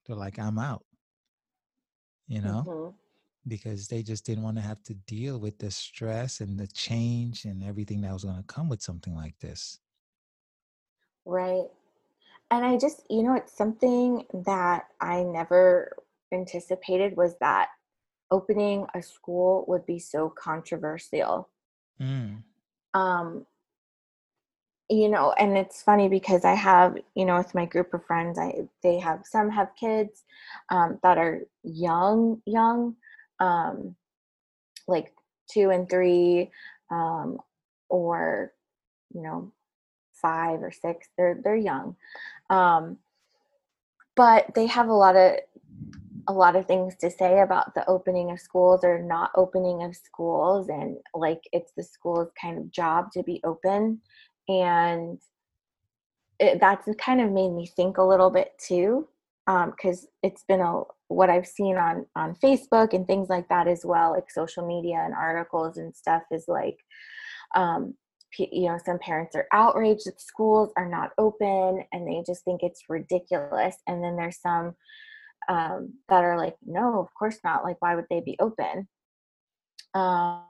they're 0.06 0.16
like, 0.18 0.40
I'm 0.40 0.60
out, 0.60 0.86
you 2.28 2.42
know, 2.42 2.68
Mhm. 2.68 2.96
because 3.48 3.88
they 3.90 4.04
just 4.04 4.26
didn't 4.26 4.44
want 4.44 4.58
to 4.58 4.64
have 4.64 4.84
to 4.84 4.96
deal 4.96 5.40
with 5.40 5.60
the 5.60 5.72
stress 5.72 6.42
and 6.42 6.60
the 6.60 6.68
change 6.68 7.46
and 7.46 7.64
everything 7.64 8.02
that 8.02 8.14
was 8.14 8.26
going 8.26 8.38
to 8.38 8.44
come 8.44 8.70
with 8.70 8.82
something 8.84 9.16
like 9.16 9.40
this. 9.40 9.80
Right. 11.26 11.66
And 12.52 12.64
I 12.64 12.78
just, 12.78 13.02
you 13.10 13.24
know, 13.24 13.36
it's 13.36 13.56
something 13.56 14.26
that 14.46 14.86
I 15.02 15.24
never 15.24 15.96
anticipated 16.32 17.18
was 17.18 17.36
that 17.40 17.70
opening 18.32 18.86
a 18.94 19.02
school 19.02 19.66
would 19.68 19.86
be 19.86 20.00
so 20.00 20.30
controversial. 20.30 21.50
Mm. 22.00 22.44
Um, 22.94 23.46
you 24.90 25.10
know, 25.10 25.32
and 25.32 25.58
it's 25.58 25.82
funny 25.82 26.08
because 26.08 26.46
I 26.46 26.54
have, 26.54 26.98
you 27.16 27.26
know, 27.26 27.38
with 27.38 27.56
my 27.56 27.66
group 27.66 27.94
of 27.94 28.06
friends, 28.06 28.38
I 28.38 28.68
they 28.84 29.00
have 29.00 29.24
some 29.26 29.50
have 29.50 29.70
kids 29.80 30.24
um, 30.70 31.00
that 31.02 31.18
are 31.18 31.42
young, 31.64 32.42
young, 32.46 32.96
um, 33.40 33.96
like 34.88 35.14
two 35.50 35.72
and 35.72 35.90
three, 35.90 36.52
um, 36.92 37.40
or 37.90 38.54
you 39.14 39.24
know, 39.24 39.52
five 40.26 40.64
or 40.64 40.72
six. 40.72 41.08
They're 41.18 41.40
they're 41.44 41.56
young, 41.56 41.96
um, 42.50 42.98
but 44.16 44.48
they 44.56 44.66
have 44.66 44.88
a 44.88 44.94
lot 44.94 45.16
of 45.16 45.34
a 46.28 46.34
lot 46.34 46.56
of 46.56 46.66
things 46.66 46.96
to 46.96 47.12
say 47.12 47.42
about 47.42 47.76
the 47.76 47.88
opening 47.88 48.32
of 48.32 48.40
schools 48.40 48.84
or 48.84 49.00
not 49.00 49.30
opening 49.36 49.84
of 49.84 49.96
schools 49.96 50.70
and 50.70 50.98
like 51.14 51.42
it's 51.52 51.72
the 51.78 51.84
school's 51.84 52.32
kind 52.42 52.58
of 52.58 52.72
job 52.72 53.12
to 53.12 53.22
be 53.22 53.40
open 53.44 54.02
and 54.48 55.20
it, 56.40 56.60
that's 56.60 56.88
kind 56.98 57.22
of 57.22 57.32
made 57.32 57.52
me 57.52 57.68
think 57.68 58.00
a 58.00 58.04
little 58.04 58.32
bit 58.32 58.54
too 58.58 59.08
because 59.46 60.04
um, 60.04 60.10
it's 60.24 60.44
been 60.48 60.62
a 60.62 60.82
what 61.10 61.30
i've 61.30 61.46
seen 61.46 61.78
on 61.78 62.04
on 62.16 62.36
facebook 62.38 62.94
and 62.94 63.06
things 63.06 63.30
like 63.30 63.48
that 63.50 63.68
as 63.68 63.86
well 63.86 64.14
like 64.14 64.32
social 64.32 64.66
media 64.66 65.00
and 65.06 65.14
articles 65.14 65.78
and 65.78 65.96
stuff 65.96 66.24
is 66.32 66.46
like 66.48 66.80
um, 67.56 67.94
you 68.38 68.68
know 68.68 68.78
some 68.86 69.00
parents 69.00 69.36
are 69.36 69.48
outraged 69.52 70.06
that 70.08 70.22
schools 70.22 70.72
are 70.78 70.90
not 70.90 71.12
open 71.18 71.84
and 71.92 72.08
they 72.08 72.24
just 72.26 72.44
think 72.44 72.62
it's 72.64 72.84
ridiculous. 72.90 73.76
And 73.88 74.04
then 74.04 74.16
there's 74.16 74.40
some 74.40 74.76
um, 75.48 75.94
that 76.10 76.24
are 76.24 76.38
like 76.38 76.56
no 76.66 77.00
of 77.00 77.08
course 77.18 77.40
not. 77.44 77.64
Like 77.64 77.78
why 77.80 77.96
would 77.96 78.06
they 78.10 78.22
be 78.22 78.38
open? 78.40 78.88
Um, 79.94 80.44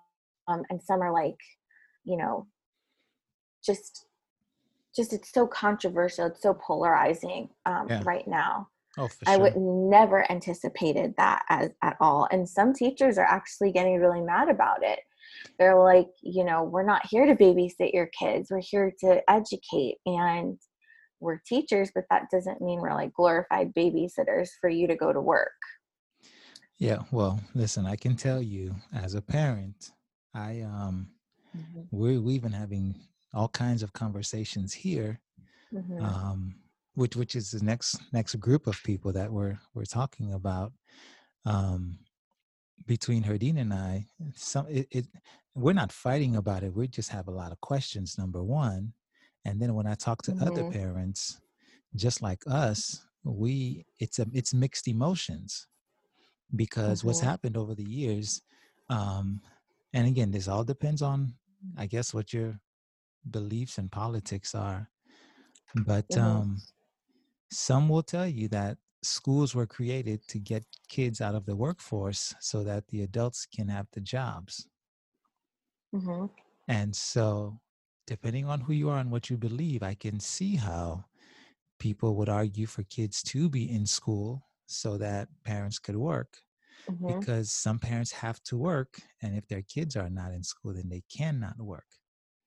and 0.48 0.82
some 0.82 1.02
are 1.02 1.12
like 1.12 1.40
you 2.04 2.18
know 2.18 2.48
just 3.64 4.06
just 4.96 5.14
it's 5.14 5.32
so 5.32 5.46
controversial. 5.48 6.28
It's 6.28 6.42
so 6.42 6.54
polarizing 6.54 7.50
um, 7.66 7.88
Yeah. 7.90 8.02
right 8.06 8.28
now. 8.28 8.70
Oh, 8.98 9.10
for 9.10 9.28
i 9.28 9.34
sure. 9.34 9.42
would 9.42 9.58
never 9.58 10.30
anticipated 10.32 11.14
that 11.18 11.44
as 11.50 11.72
at 11.82 11.98
all. 12.00 12.28
And 12.32 12.48
some 12.48 12.74
teachers 12.74 13.18
are 13.18 13.26
actually 13.26 13.72
getting 13.72 14.00
really 14.00 14.22
mad 14.22 14.48
about 14.50 14.84
it 14.84 15.00
they're 15.60 15.80
like 15.80 16.08
you 16.22 16.44
know 16.44 16.64
we're 16.64 16.86
not 16.86 17.06
here 17.06 17.26
to 17.26 17.36
babysit 17.36 17.94
your 17.94 18.10
kids 18.18 18.50
we're 18.52 18.62
here 18.62 18.92
to 19.00 19.22
educate 19.30 19.98
and 20.06 20.58
we're 21.20 21.40
teachers 21.48 21.92
but 21.96 22.04
that 22.10 22.24
doesn't 22.32 22.62
mean 22.62 22.80
we're 22.80 22.94
like 22.94 23.14
glorified 23.14 23.74
babysitters 23.74 24.50
for 24.60 24.70
you 24.70 24.88
to 24.88 24.96
go 24.96 25.12
to 25.14 25.22
work 25.22 25.52
Yeah. 26.78 27.04
Well, 27.10 27.40
listen, 27.54 27.86
I 27.86 27.96
can 27.96 28.18
tell 28.18 28.42
you 28.42 28.76
as 28.94 29.14
a 29.16 29.22
parent, 29.22 29.92
I 30.34 30.62
um, 30.62 31.08
Mhm. 31.56 31.88
we 31.92 32.18
we've 32.20 32.42
been 32.42 32.52
having 32.52 32.96
all 33.34 33.48
kinds 33.48 33.82
of 33.82 33.94
conversations 33.94 34.74
here 34.74 35.22
Mhm. 35.74 36.04
um, 36.04 36.56
which 36.96 37.16
which 37.16 37.36
is 37.36 37.52
the 37.52 37.64
next 37.64 38.02
next 38.12 38.36
group 38.40 38.68
of 38.68 38.82
people 38.84 39.12
that 39.14 39.32
we're 39.32 39.58
we're 39.74 39.86
talking 39.86 40.34
about 40.34 40.74
um, 41.46 42.00
between 42.86 43.24
Herdine 43.24 43.60
and 43.60 43.74
I. 43.74 44.08
Some 44.36 44.68
it, 44.70 44.88
it 44.92 45.08
we're 45.56 45.74
not 45.74 45.92
fighting 45.92 46.36
about 46.36 46.64
it. 46.64 46.74
We 46.74 46.88
just 46.88 47.10
have 47.10 47.28
a 47.28 47.32
lot 47.32 47.52
of 47.52 47.62
questions. 47.62 48.18
Number 48.18 48.44
one, 48.44 48.94
and 49.46 49.62
then 49.62 49.74
when 49.76 49.88
I 49.88 49.96
talk 49.96 50.22
to 50.24 50.36
other 50.42 50.64
Mhm. 50.64 50.72
parents, 50.72 51.40
just 51.96 52.22
like 52.22 52.44
us, 52.48 53.06
we 53.24 53.86
it's 54.00 54.20
a 54.20 54.28
it's 54.34 54.54
mixed 54.54 54.88
emotions 54.88 55.68
because 56.56 57.04
what's 57.04 57.20
Mhm. 57.20 57.30
happened 57.32 57.58
over 57.58 57.76
the 57.76 57.84
years, 57.86 58.42
um, 58.90 59.42
and 59.94 60.08
again, 60.08 60.32
this 60.32 60.48
all 60.48 60.64
depends 60.64 61.02
on 61.02 61.36
I 61.78 61.88
guess 61.88 62.14
what 62.14 62.34
your 62.34 62.60
beliefs 63.30 63.78
and 63.78 63.92
politics 63.92 64.56
are. 64.56 64.90
But 65.76 66.08
Mhm. 66.10 66.18
um, 66.18 66.64
some 67.52 67.90
will 67.90 68.04
tell 68.04 68.28
you 68.28 68.48
that 68.50 68.78
schools 69.06 69.56
were 69.56 69.68
created 69.68 70.28
to 70.30 70.40
get 70.40 70.66
kids 70.90 71.22
out 71.22 71.36
of 71.36 71.46
the 71.46 71.56
workforce 71.56 72.36
so 72.42 72.64
that 72.66 72.88
the 72.90 73.02
adults 73.04 73.46
can 73.46 73.70
have 73.70 73.88
the 73.92 74.02
jobs. 74.02 74.68
Mhm. 75.94 76.30
And 76.68 76.96
so, 76.96 77.62
depending 78.08 78.46
on 78.46 78.62
who 78.62 78.74
you 78.74 78.90
are 78.90 79.00
and 79.00 79.12
what 79.12 79.30
you 79.30 79.38
believe, 79.38 79.82
I 79.84 79.96
can 79.96 80.20
see 80.20 80.56
how 80.56 81.06
people 81.80 82.16
would 82.18 82.30
argue 82.30 82.68
for 82.68 82.84
kids 82.84 83.24
to 83.24 83.50
be 83.50 83.70
in 83.72 83.86
school 83.88 84.50
so 84.68 84.98
that 85.00 85.30
parents 85.44 85.80
could 85.80 85.98
work 85.98 86.44
Mhm. 86.88 87.26
because 87.26 87.52
some 87.52 87.80
parents 87.80 88.12
have 88.14 88.42
to 88.44 88.58
work. 88.58 89.02
And 89.22 89.36
if 89.38 89.48
their 89.48 89.64
kids 89.64 89.96
are 89.98 90.10
not 90.12 90.34
in 90.34 90.44
school, 90.44 90.74
then 90.74 90.90
they 90.90 91.02
cannot 91.04 91.60
work. 91.60 92.00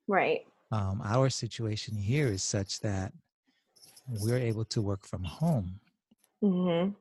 right 0.08 0.46
Um, 0.70 1.00
our 1.02 1.30
situation 1.30 1.96
here 1.96 2.26
is 2.28 2.42
such 2.42 2.80
that 2.80 3.12
we're 4.06 4.38
able 4.38 4.64
to 4.66 4.82
work 4.82 5.04
from 5.06 5.24
home 5.24 5.80
Mhm. 6.42 6.95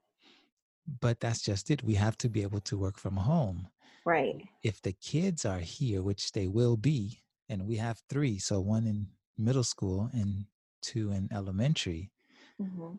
but 0.88 1.20
that's 1.20 1.42
just 1.42 1.70
it. 1.70 1.84
We 1.84 1.96
have 1.96 2.18
to 2.20 2.30
be 2.30 2.42
able 2.44 2.62
to 2.62 2.78
work 2.78 2.98
from 2.98 3.18
home. 3.18 3.70
right 4.06 4.50
If 4.64 4.82
the 4.82 4.94
kids 4.94 5.46
are 5.46 5.60
here, 5.60 6.04
which 6.04 6.34
they 6.34 6.48
will 6.48 6.78
be, 6.78 7.24
and 7.50 7.68
we 7.68 7.78
have 7.78 8.02
three, 8.10 8.40
so 8.40 8.62
one 8.62 8.88
in 8.88 9.08
middle 9.38 9.64
school 9.66 10.10
and 10.14 10.48
two 10.82 11.12
in 11.12 11.32
elementary, 11.34 12.12
Mhm. 12.60 12.98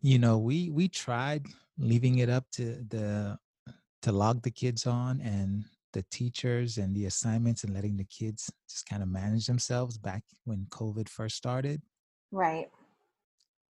you 0.00 0.18
know, 0.18 0.38
we 0.38 0.70
we 0.70 0.88
tried 0.88 1.46
leaving 1.78 2.18
it 2.18 2.28
up 2.28 2.50
to 2.52 2.84
the 2.84 3.38
to 4.02 4.12
log 4.12 4.42
the 4.42 4.50
kids 4.50 4.86
on 4.86 5.20
and 5.20 5.64
the 5.92 6.04
teachers 6.10 6.78
and 6.78 6.94
the 6.96 7.06
assignments 7.06 7.64
and 7.64 7.74
letting 7.74 7.96
the 7.96 8.04
kids 8.04 8.52
just 8.68 8.86
kind 8.86 9.02
of 9.02 9.08
manage 9.08 9.46
themselves 9.46 9.98
back 9.98 10.24
when 10.44 10.66
COVID 10.66 11.08
first 11.08 11.36
started. 11.36 11.82
Right. 12.30 12.70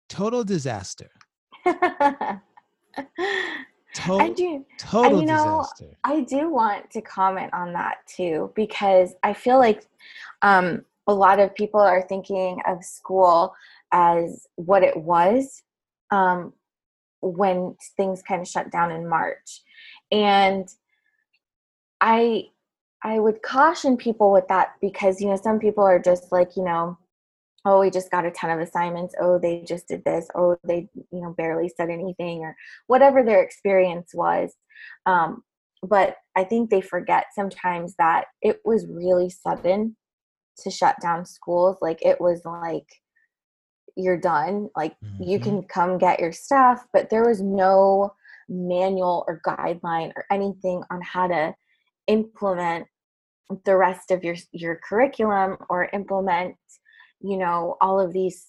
Total 0.09 0.45
disaster. 0.45 1.11
Total, 1.65 2.41
I 4.21 4.31
do, 4.31 4.65
total 4.79 5.21
you 5.21 5.27
know, 5.27 5.63
disaster. 5.63 5.97
I 6.05 6.21
do 6.21 6.51
want 6.51 6.91
to 6.93 7.01
comment 7.01 7.53
on 7.53 7.73
that 7.73 7.99
too 8.07 8.53
because 8.55 9.15
I 9.23 9.33
feel 9.33 9.59
like 9.59 9.87
um, 10.43 10.85
a 11.07 11.15
lot 11.15 11.41
of 11.41 11.55
people 11.55 11.81
are 11.81 12.03
thinking 12.03 12.61
of 12.67 12.85
school 12.85 13.55
as 13.93 14.47
what 14.57 14.83
it 14.83 14.97
was 14.97 15.63
um, 16.11 16.53
when 17.21 17.77
things 17.97 18.23
kind 18.23 18.41
of 18.41 18.49
shut 18.49 18.71
down 18.71 18.93
in 18.93 19.09
March, 19.09 19.63
and 20.13 20.69
I 22.01 22.49
I 23.03 23.19
would 23.19 23.43
caution 23.43 23.97
people 23.97 24.33
with 24.33 24.49
that 24.49 24.75
because 24.81 25.21
you 25.21 25.29
know 25.29 25.37
some 25.37 25.59
people 25.59 25.85
are 25.85 25.99
just 25.99 26.31
like 26.33 26.57
you 26.57 26.65
know 26.65 26.99
oh 27.69 27.81
we 27.81 27.91
just 27.91 28.11
got 28.11 28.25
a 28.25 28.31
ton 28.31 28.51
of 28.51 28.61
assignments. 28.61 29.15
Oh 29.21 29.39
they 29.39 29.63
just 29.67 29.89
did 29.89 30.03
this. 30.05 30.27
Oh 30.35 30.57
they 30.65 30.89
you 30.95 31.21
know 31.21 31.35
barely 31.37 31.69
said 31.69 31.91
anything 31.91 32.41
or 32.41 32.57
whatever 32.87 33.23
their 33.23 33.43
experience 33.43 34.11
was. 34.15 34.55
Um, 35.07 35.43
but 35.81 36.17
i 36.35 36.43
think 36.43 36.71
they 36.71 36.81
forget 36.81 37.27
sometimes 37.33 37.95
that 37.99 38.25
it 38.43 38.59
was 38.65 38.85
really 38.91 39.31
sudden 39.31 39.97
to 40.63 40.71
shut 40.71 40.97
down 41.01 41.25
schools. 41.25 41.77
Like 41.81 42.01
it 42.03 42.21
was 42.21 42.41
like 42.45 42.89
you're 43.97 44.21
done. 44.21 44.71
Like 44.75 44.95
mm-hmm. 45.05 45.23
you 45.23 45.39
can 45.39 45.63
come 45.63 45.99
get 45.99 46.21
your 46.21 46.33
stuff 46.33 46.85
but 46.93 47.11
there 47.11 47.27
was 47.29 47.41
no 47.41 48.13
manual 48.49 49.25
or 49.29 49.41
guideline 49.47 50.11
or 50.17 50.25
anything 50.31 50.83
on 50.91 51.01
how 51.03 51.27
to 51.27 51.55
implement 52.07 52.87
the 53.65 53.77
rest 53.77 54.11
of 54.11 54.25
your 54.25 54.37
your 54.53 54.81
curriculum 54.89 55.57
or 55.69 55.89
implement 55.93 56.57
you 57.21 57.37
know 57.37 57.77
all 57.81 58.01
of 58.01 58.13
these 58.13 58.45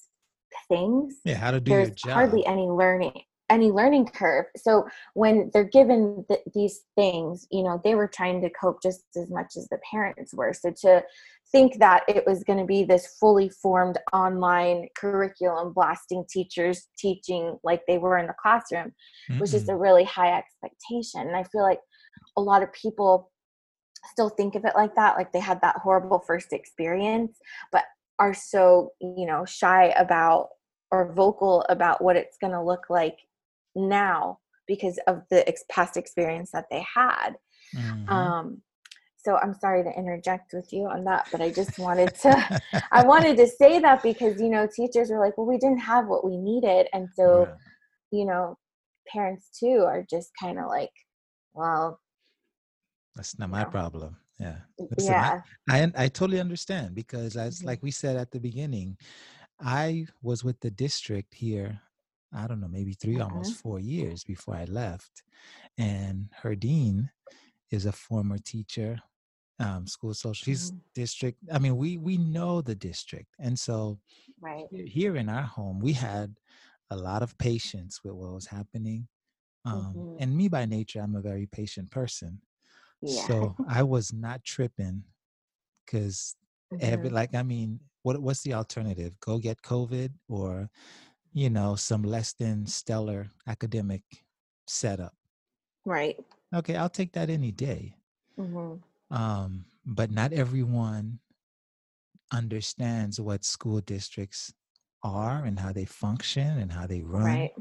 things 0.67 1.15
yeah 1.25 1.35
how 1.35 1.51
to 1.51 1.59
do 1.59 1.69
there's 1.69 1.89
your 1.89 1.95
job. 1.95 2.11
hardly 2.11 2.45
any 2.45 2.67
learning 2.67 3.21
any 3.49 3.71
learning 3.71 4.05
curve. 4.05 4.45
So 4.55 4.87
when 5.15 5.49
they're 5.53 5.63
given 5.63 6.23
th- 6.29 6.41
these 6.53 6.81
things 6.95 7.47
you 7.51 7.63
know 7.63 7.81
they 7.83 7.95
were 7.95 8.07
trying 8.07 8.41
to 8.41 8.49
cope 8.49 8.81
just 8.81 9.03
as 9.15 9.29
much 9.29 9.53
as 9.57 9.67
the 9.69 9.79
parents 9.91 10.33
were. 10.33 10.53
So 10.53 10.71
to 10.81 11.03
think 11.51 11.79
that 11.79 12.03
it 12.07 12.25
was 12.27 12.43
going 12.43 12.59
to 12.59 12.65
be 12.65 12.83
this 12.83 13.15
fully 13.19 13.49
formed 13.49 13.97
online 14.13 14.87
curriculum 14.95 15.73
blasting 15.73 16.25
teachers 16.29 16.87
teaching 16.97 17.57
like 17.63 17.81
they 17.87 17.97
were 17.97 18.17
in 18.17 18.27
the 18.27 18.35
classroom 18.39 18.93
mm-hmm. 19.29 19.39
was 19.39 19.51
just 19.51 19.69
a 19.69 19.75
really 19.75 20.03
high 20.03 20.37
expectation. 20.37 21.21
And 21.21 21.35
i 21.35 21.43
feel 21.43 21.63
like 21.63 21.79
a 22.37 22.41
lot 22.41 22.63
of 22.63 22.71
people 22.73 23.31
still 24.11 24.29
think 24.29 24.55
of 24.55 24.63
it 24.63 24.73
like 24.75 24.95
that 24.95 25.17
like 25.17 25.31
they 25.33 25.39
had 25.39 25.59
that 25.61 25.75
horrible 25.77 26.19
first 26.25 26.53
experience 26.53 27.37
but 27.71 27.83
are 28.19 28.33
so 28.33 28.91
you 28.99 29.25
know 29.25 29.45
shy 29.45 29.85
about 29.97 30.49
or 30.91 31.13
vocal 31.13 31.65
about 31.69 32.03
what 32.03 32.15
it's 32.15 32.37
going 32.37 32.53
to 32.53 32.61
look 32.61 32.85
like 32.89 33.17
now 33.75 34.37
because 34.67 34.99
of 35.07 35.23
the 35.29 35.47
ex- 35.47 35.63
past 35.69 35.97
experience 35.97 36.51
that 36.51 36.65
they 36.69 36.83
had 36.93 37.31
mm-hmm. 37.75 38.09
um 38.09 38.61
so 39.17 39.37
i'm 39.37 39.53
sorry 39.53 39.83
to 39.83 39.97
interject 39.97 40.53
with 40.53 40.71
you 40.71 40.85
on 40.85 41.03
that 41.03 41.27
but 41.31 41.41
i 41.41 41.49
just 41.49 41.79
wanted 41.79 42.13
to 42.15 42.61
i 42.91 43.03
wanted 43.03 43.37
to 43.37 43.47
say 43.47 43.79
that 43.79 44.03
because 44.03 44.39
you 44.39 44.49
know 44.49 44.67
teachers 44.67 45.09
were 45.09 45.19
like 45.19 45.37
well 45.37 45.47
we 45.47 45.57
didn't 45.57 45.79
have 45.79 46.07
what 46.07 46.25
we 46.25 46.37
needed 46.37 46.87
and 46.93 47.07
so 47.15 47.47
yeah. 47.47 48.19
you 48.19 48.25
know 48.25 48.57
parents 49.07 49.49
too 49.57 49.83
are 49.87 50.05
just 50.09 50.29
kind 50.39 50.59
of 50.59 50.67
like 50.67 50.91
well 51.53 51.99
that's 53.15 53.39
not 53.39 53.49
my 53.49 53.63
know. 53.63 53.69
problem 53.69 54.17
yeah 54.39 54.55
Listen, 54.95 55.13
yeah 55.13 55.41
I, 55.69 55.83
I, 55.83 55.91
I 55.97 56.07
totally 56.07 56.39
understand 56.39 56.95
because 56.95 57.35
as 57.35 57.59
mm-hmm. 57.59 57.67
like 57.67 57.83
we 57.83 57.91
said 57.91 58.15
at 58.15 58.31
the 58.31 58.39
beginning 58.39 58.97
i 59.59 60.07
was 60.21 60.43
with 60.43 60.59
the 60.61 60.71
district 60.71 61.33
here 61.33 61.79
i 62.33 62.47
don't 62.47 62.61
know 62.61 62.67
maybe 62.67 62.93
3 62.93 63.13
mm-hmm. 63.13 63.21
almost 63.23 63.55
four 63.55 63.79
years 63.79 64.23
before 64.23 64.55
i 64.55 64.65
left 64.65 65.23
and 65.77 66.29
Herdine 66.41 67.09
is 67.71 67.85
a 67.85 67.91
former 67.91 68.37
teacher 68.37 68.99
um, 69.59 69.85
school 69.85 70.13
social 70.13 70.33
she's 70.33 70.71
mm-hmm. 70.71 70.79
district 70.95 71.37
i 71.51 71.59
mean 71.59 71.75
we 71.75 71.97
we 71.97 72.17
know 72.17 72.61
the 72.61 72.75
district 72.75 73.27
and 73.39 73.59
so 73.59 73.99
right 74.39 74.65
here 74.71 75.17
in 75.17 75.27
our 75.27 75.43
home 75.43 75.79
we 75.79 75.91
had 75.91 76.33
a 76.91 76.95
lot 76.95 77.21
of 77.21 77.37
patience 77.37 77.99
with 78.03 78.13
what 78.13 78.33
was 78.33 78.47
happening 78.47 79.07
um, 79.65 79.93
mm-hmm. 79.93 80.15
and 80.23 80.35
me 80.35 80.47
by 80.47 80.63
nature 80.63 81.01
i'm 81.01 81.15
a 81.15 81.21
very 81.21 81.45
patient 81.45 81.91
person 81.91 82.41
yeah. 83.01 83.27
So 83.27 83.55
I 83.67 83.83
was 83.83 84.13
not 84.13 84.43
tripping 84.43 85.03
because 85.85 86.35
mm-hmm. 86.73 86.85
every 86.85 87.09
like 87.09 87.35
I 87.35 87.43
mean, 87.43 87.79
what 88.03 88.19
what's 88.21 88.41
the 88.41 88.53
alternative? 88.53 89.13
Go 89.19 89.37
get 89.37 89.61
COVID 89.61 90.11
or 90.27 90.69
you 91.33 91.49
know 91.49 91.75
some 91.75 92.03
less 92.03 92.33
than 92.33 92.65
stellar 92.65 93.29
academic 93.47 94.03
setup. 94.67 95.13
Right. 95.85 96.17
Okay, 96.53 96.75
I'll 96.75 96.89
take 96.89 97.13
that 97.13 97.29
any 97.29 97.51
day. 97.51 97.95
Mm-hmm. 98.39 98.75
Um, 99.15 99.65
but 99.85 100.11
not 100.11 100.33
everyone 100.33 101.19
understands 102.31 103.19
what 103.19 103.43
school 103.43 103.81
districts 103.81 104.53
are 105.03 105.43
and 105.45 105.59
how 105.59 105.71
they 105.71 105.85
function 105.85 106.59
and 106.59 106.71
how 106.71 106.85
they 106.85 107.01
run. 107.01 107.23
Right. 107.23 107.51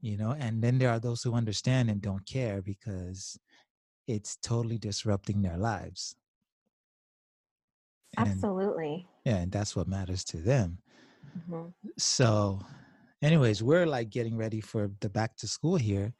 You 0.00 0.16
know, 0.16 0.36
and 0.38 0.62
then 0.62 0.78
there 0.78 0.90
are 0.90 1.00
those 1.00 1.22
who 1.22 1.34
understand 1.34 1.90
and 1.90 2.00
don't 2.00 2.24
care 2.26 2.62
because 2.62 3.38
it's 4.08 4.36
totally 4.36 4.78
disrupting 4.78 5.42
their 5.42 5.58
lives. 5.58 6.16
And, 8.16 8.28
Absolutely. 8.28 9.06
Yeah, 9.24 9.36
and 9.36 9.52
that's 9.52 9.76
what 9.76 9.86
matters 9.86 10.24
to 10.24 10.38
them. 10.38 10.78
Mm-hmm. 11.38 11.68
So, 11.98 12.60
anyways, 13.22 13.62
we're 13.62 13.86
like 13.86 14.10
getting 14.10 14.36
ready 14.36 14.60
for 14.60 14.90
the 15.00 15.10
back 15.10 15.36
to 15.36 15.46
school 15.46 15.76
here, 15.76 16.14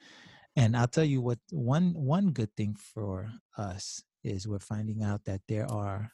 and 0.55 0.77
I'll 0.77 0.87
tell 0.87 1.05
you 1.05 1.23
what 1.23 1.39
one 1.51 1.95
one 1.95 2.31
good 2.31 2.55
thing 2.57 2.77
for 2.77 3.31
us 3.57 4.03
is 4.23 4.47
we're 4.47 4.59
finding 4.59 5.03
out 5.03 5.25
that 5.25 5.41
there 5.49 5.67
are 5.71 6.13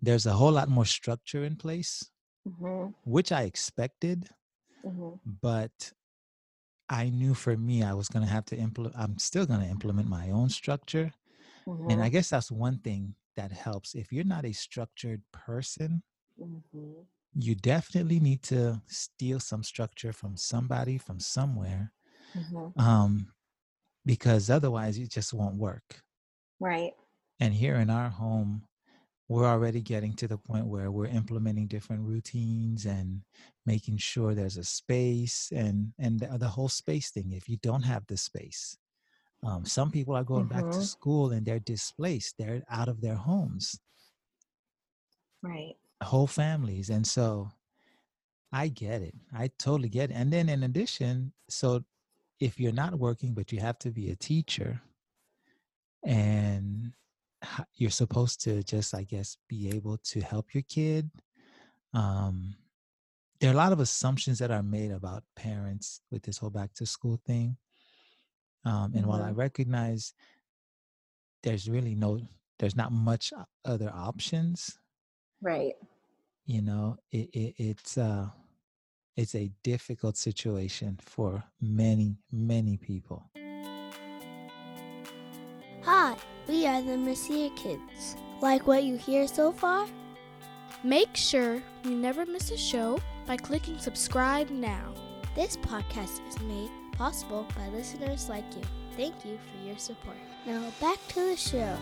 there's 0.00 0.26
a 0.26 0.32
whole 0.32 0.52
lot 0.52 0.68
more 0.70 0.86
structure 0.86 1.44
in 1.44 1.56
place, 1.56 2.08
mm-hmm. 2.48 2.90
which 3.04 3.32
I 3.32 3.42
expected, 3.42 4.28
mm-hmm. 4.84 5.16
but 5.42 5.92
I 6.90 7.08
knew 7.08 7.34
for 7.34 7.56
me 7.56 7.84
I 7.84 7.94
was 7.94 8.08
going 8.08 8.26
to 8.26 8.30
have 8.30 8.44
to 8.46 8.56
implement 8.56 8.96
I'm 8.98 9.16
still 9.18 9.46
going 9.46 9.60
to 9.60 9.66
implement 9.66 10.08
my 10.08 10.30
own 10.30 10.48
structure. 10.50 11.12
Mm-hmm. 11.66 11.90
And 11.90 12.00
I 12.00 12.06
mm-hmm. 12.06 12.12
guess 12.12 12.30
that's 12.30 12.50
one 12.50 12.78
thing 12.78 13.14
that 13.36 13.52
helps 13.52 13.94
if 13.94 14.12
you're 14.12 14.24
not 14.24 14.44
a 14.44 14.52
structured 14.52 15.22
person, 15.32 16.02
mm-hmm. 16.38 17.02
you 17.34 17.54
definitely 17.54 18.18
need 18.18 18.42
to 18.44 18.82
steal 18.88 19.38
some 19.38 19.62
structure 19.62 20.12
from 20.12 20.36
somebody 20.36 20.98
from 20.98 21.20
somewhere. 21.20 21.92
Mm-hmm. 22.36 22.80
Um 22.80 23.28
because 24.04 24.50
otherwise 24.50 24.98
it 24.98 25.10
just 25.10 25.32
won't 25.32 25.56
work. 25.56 26.02
Right. 26.58 26.92
And 27.38 27.54
here 27.54 27.76
in 27.76 27.88
our 27.88 28.08
home 28.10 28.64
we're 29.30 29.46
already 29.46 29.80
getting 29.80 30.12
to 30.14 30.28
the 30.28 30.38
point 30.38 30.66
where 30.66 30.90
we're 30.90 31.06
implementing 31.06 31.66
different 31.66 32.02
routines 32.02 32.84
and 32.84 33.22
making 33.64 33.96
sure 33.96 34.34
there's 34.34 34.56
a 34.56 34.64
space 34.64 35.52
and 35.54 35.92
and 35.98 36.20
the, 36.20 36.38
the 36.38 36.48
whole 36.48 36.68
space 36.68 37.10
thing. 37.10 37.32
If 37.32 37.48
you 37.48 37.56
don't 37.62 37.82
have 37.82 38.06
the 38.06 38.16
space 38.16 38.76
um, 39.44 39.64
some 39.64 39.90
people 39.90 40.14
are 40.14 40.24
going 40.24 40.46
mm-hmm. 40.46 40.60
back 40.60 40.70
to 40.70 40.78
mm-hmm. 40.78 40.82
school 40.82 41.30
and 41.30 41.44
they're 41.44 41.60
displaced. 41.60 42.36
They're 42.38 42.62
out 42.70 42.88
of 42.88 43.00
their 43.00 43.14
homes. 43.14 43.78
Right. 45.42 45.76
Whole 46.02 46.26
families. 46.26 46.90
And 46.90 47.06
so 47.06 47.50
i 48.52 48.68
get 48.68 49.00
it. 49.00 49.14
I 49.32 49.50
totally 49.58 49.88
get 49.88 50.10
it. 50.10 50.14
And 50.14 50.32
then 50.32 50.48
in 50.48 50.64
addition 50.64 51.32
so 51.48 51.84
if 52.40 52.58
you're 52.58 52.72
not 52.72 52.98
working 52.98 53.32
but 53.32 53.52
you 53.52 53.60
have 53.60 53.78
to 53.80 53.90
be 53.90 54.10
a 54.10 54.16
teacher 54.16 54.80
and 56.04 56.92
you're 57.74 57.90
supposed 57.90 58.42
to 58.42 58.62
just 58.62 58.94
i 58.94 59.02
guess 59.02 59.36
be 59.48 59.68
able 59.70 59.96
to 59.98 60.20
help 60.20 60.54
your 60.54 60.62
kid 60.68 61.10
um 61.94 62.54
there 63.40 63.50
are 63.50 63.54
a 63.54 63.56
lot 63.56 63.72
of 63.72 63.80
assumptions 63.80 64.38
that 64.38 64.50
are 64.50 64.62
made 64.62 64.90
about 64.90 65.24
parents 65.34 66.02
with 66.10 66.22
this 66.22 66.38
whole 66.38 66.50
back 66.50 66.72
to 66.74 66.86
school 66.86 67.20
thing 67.26 67.56
um 68.64 68.84
and 68.84 68.94
mm-hmm. 68.94 69.08
while 69.08 69.22
i 69.22 69.28
mm-hmm. 69.28 69.40
recognize 69.40 70.12
there's 71.42 71.68
really 71.68 71.94
no 71.94 72.20
there's 72.58 72.76
not 72.76 72.92
much 72.92 73.32
other 73.64 73.90
options 73.94 74.78
right 75.40 75.74
you 76.44 76.60
know 76.60 76.96
it, 77.10 77.30
it 77.32 77.54
it's 77.56 77.96
uh 77.96 78.28
it's 79.16 79.34
a 79.34 79.50
difficult 79.62 80.16
situation 80.16 80.98
for 81.02 81.42
many 81.60 82.16
many 82.30 82.76
people 82.76 83.24
hi 85.82 86.16
we 86.50 86.66
are 86.66 86.82
the 86.82 86.96
Mercier 86.96 87.48
Kids. 87.50 88.16
Like 88.40 88.66
what 88.66 88.82
you 88.82 88.96
hear 88.96 89.28
so 89.28 89.52
far? 89.52 89.86
Make 90.82 91.14
sure 91.14 91.62
you 91.84 91.92
never 91.92 92.26
miss 92.26 92.50
a 92.50 92.56
show 92.56 92.98
by 93.24 93.36
clicking 93.36 93.78
subscribe 93.78 94.50
now. 94.50 94.92
This 95.36 95.56
podcast 95.58 96.26
is 96.28 96.40
made 96.40 96.70
possible 96.90 97.46
by 97.56 97.68
listeners 97.68 98.28
like 98.28 98.42
you. 98.56 98.62
Thank 98.96 99.24
you 99.24 99.38
for 99.38 99.64
your 99.64 99.78
support. 99.78 100.16
Now 100.44 100.72
back 100.80 100.98
to 101.10 101.20
the 101.20 101.36
show. 101.36 101.76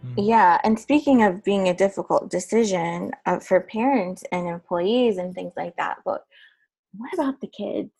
Hmm. 0.00 0.14
Yeah, 0.16 0.58
and 0.64 0.80
speaking 0.80 1.22
of 1.24 1.44
being 1.44 1.68
a 1.68 1.74
difficult 1.74 2.30
decision 2.30 3.10
uh, 3.26 3.40
for 3.40 3.60
parents 3.60 4.24
and 4.32 4.48
employees 4.48 5.18
and 5.18 5.34
things 5.34 5.52
like 5.58 5.76
that, 5.76 5.98
but 6.06 6.24
what 6.96 7.12
about 7.12 7.42
the 7.42 7.48
kids? 7.48 7.90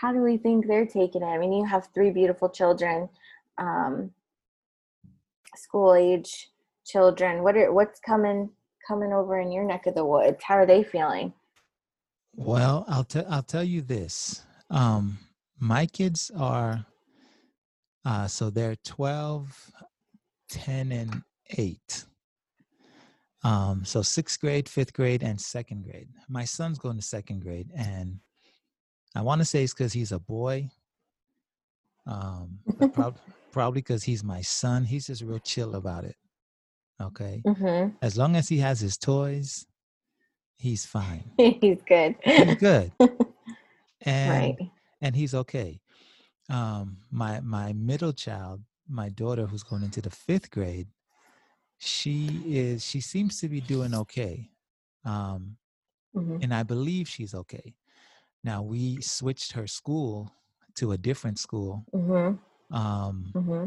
How 0.00 0.12
do 0.12 0.20
we 0.20 0.36
think 0.36 0.66
they're 0.66 0.86
taking 0.86 1.22
it? 1.22 1.26
I 1.26 1.38
mean, 1.38 1.52
you 1.52 1.64
have 1.64 1.88
three 1.94 2.10
beautiful 2.10 2.50
children, 2.50 3.08
um, 3.56 4.10
school 5.54 5.94
age 5.94 6.50
children. 6.84 7.42
What 7.42 7.56
are 7.56 7.72
what's 7.72 7.98
coming 8.00 8.50
coming 8.86 9.12
over 9.12 9.40
in 9.40 9.50
your 9.50 9.64
neck 9.64 9.86
of 9.86 9.94
the 9.94 10.04
woods? 10.04 10.42
How 10.42 10.56
are 10.56 10.66
they 10.66 10.82
feeling? 10.82 11.32
Well, 12.34 12.84
I'll 12.88 13.04
tell 13.04 13.24
I'll 13.30 13.42
tell 13.42 13.64
you 13.64 13.80
this. 13.80 14.42
Um, 14.68 15.18
my 15.58 15.86
kids 15.86 16.30
are 16.36 16.84
uh, 18.04 18.28
so 18.28 18.50
they're 18.50 18.76
12, 18.84 19.72
10, 20.48 20.92
and 20.92 21.22
8. 21.58 22.04
Um, 23.42 23.84
so 23.84 24.00
sixth 24.00 24.40
grade, 24.40 24.68
fifth 24.68 24.92
grade, 24.92 25.22
and 25.24 25.40
second 25.40 25.84
grade. 25.84 26.08
My 26.28 26.44
son's 26.44 26.78
going 26.78 26.96
to 26.96 27.02
second 27.02 27.42
grade, 27.42 27.70
and 27.74 28.20
I 29.16 29.22
want 29.22 29.40
to 29.40 29.46
say 29.46 29.64
it's 29.64 29.72
because 29.72 29.94
he's 29.94 30.12
a 30.12 30.18
boy. 30.18 30.68
Um, 32.06 32.58
prob- 32.92 33.18
probably 33.50 33.80
because 33.80 34.04
he's 34.04 34.22
my 34.22 34.42
son. 34.42 34.84
He's 34.84 35.06
just 35.06 35.22
real 35.22 35.38
chill 35.38 35.74
about 35.74 36.04
it. 36.04 36.16
Okay. 37.02 37.42
Mm-hmm. 37.46 37.96
As 38.02 38.18
long 38.18 38.36
as 38.36 38.46
he 38.46 38.58
has 38.58 38.78
his 38.78 38.98
toys, 38.98 39.66
he's 40.58 40.84
fine. 40.84 41.24
he's 41.38 41.80
good. 41.88 42.14
He's 42.22 42.56
good. 42.56 42.92
and 44.02 44.30
right. 44.30 44.70
and 45.00 45.16
he's 45.16 45.34
okay. 45.34 45.80
Um, 46.50 46.98
my 47.10 47.40
my 47.40 47.72
middle 47.72 48.12
child, 48.12 48.60
my 48.86 49.08
daughter 49.08 49.46
who's 49.46 49.62
going 49.62 49.82
into 49.82 50.02
the 50.02 50.10
fifth 50.10 50.50
grade, 50.50 50.88
she 51.78 52.42
is 52.46 52.84
she 52.84 53.00
seems 53.00 53.40
to 53.40 53.48
be 53.48 53.62
doing 53.62 53.94
okay. 53.94 54.50
Um, 55.06 55.56
mm-hmm. 56.14 56.36
and 56.42 56.52
I 56.52 56.64
believe 56.64 57.08
she's 57.08 57.34
okay. 57.34 57.74
Now 58.46 58.62
we 58.62 59.02
switched 59.02 59.52
her 59.52 59.66
school 59.66 60.32
to 60.76 60.92
a 60.92 60.98
different 60.98 61.38
school. 61.38 61.84
Mm-hmm. 61.94 62.74
Um, 62.74 63.32
mm-hmm. 63.34 63.66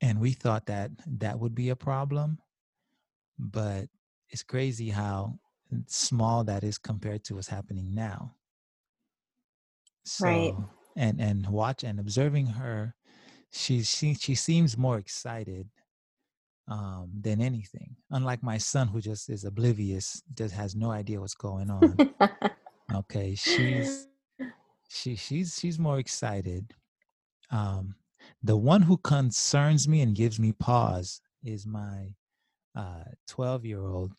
and 0.00 0.20
we 0.20 0.32
thought 0.32 0.66
that 0.66 0.90
that 1.06 1.38
would 1.38 1.54
be 1.54 1.68
a 1.68 1.76
problem 1.76 2.38
but 3.38 3.88
it's 4.30 4.42
crazy 4.42 4.90
how 4.90 5.38
small 5.86 6.44
that 6.44 6.64
is 6.64 6.78
compared 6.78 7.24
to 7.24 7.34
what's 7.34 7.48
happening 7.48 7.94
now. 7.94 8.34
So, 10.04 10.26
right. 10.26 10.54
And 10.96 11.20
and 11.20 11.46
watch 11.48 11.82
and 11.82 11.98
observing 11.98 12.46
her, 12.46 12.94
she 13.50 13.82
she 13.82 14.14
she 14.14 14.34
seems 14.34 14.78
more 14.78 14.98
excited 14.98 15.68
um, 16.68 17.10
than 17.20 17.40
anything. 17.40 17.96
Unlike 18.10 18.42
my 18.42 18.58
son, 18.58 18.88
who 18.88 19.00
just 19.00 19.28
is 19.28 19.44
oblivious, 19.44 20.22
just 20.34 20.54
has 20.54 20.76
no 20.76 20.90
idea 20.90 21.20
what's 21.20 21.34
going 21.34 21.70
on. 21.70 21.96
okay, 22.92 23.34
she's 23.34 24.08
she 24.88 25.16
she's 25.16 25.58
she's 25.58 25.78
more 25.78 25.98
excited. 25.98 26.74
Um, 27.50 27.94
the 28.42 28.56
one 28.56 28.82
who 28.82 28.96
concerns 28.98 29.86
me 29.88 30.00
and 30.00 30.14
gives 30.14 30.38
me 30.38 30.52
pause 30.52 31.20
is 31.42 31.66
my 31.66 32.14
uh, 32.74 33.04
12 33.28 33.60
uh, 33.60 33.66
year 33.66 33.86
old, 33.86 34.12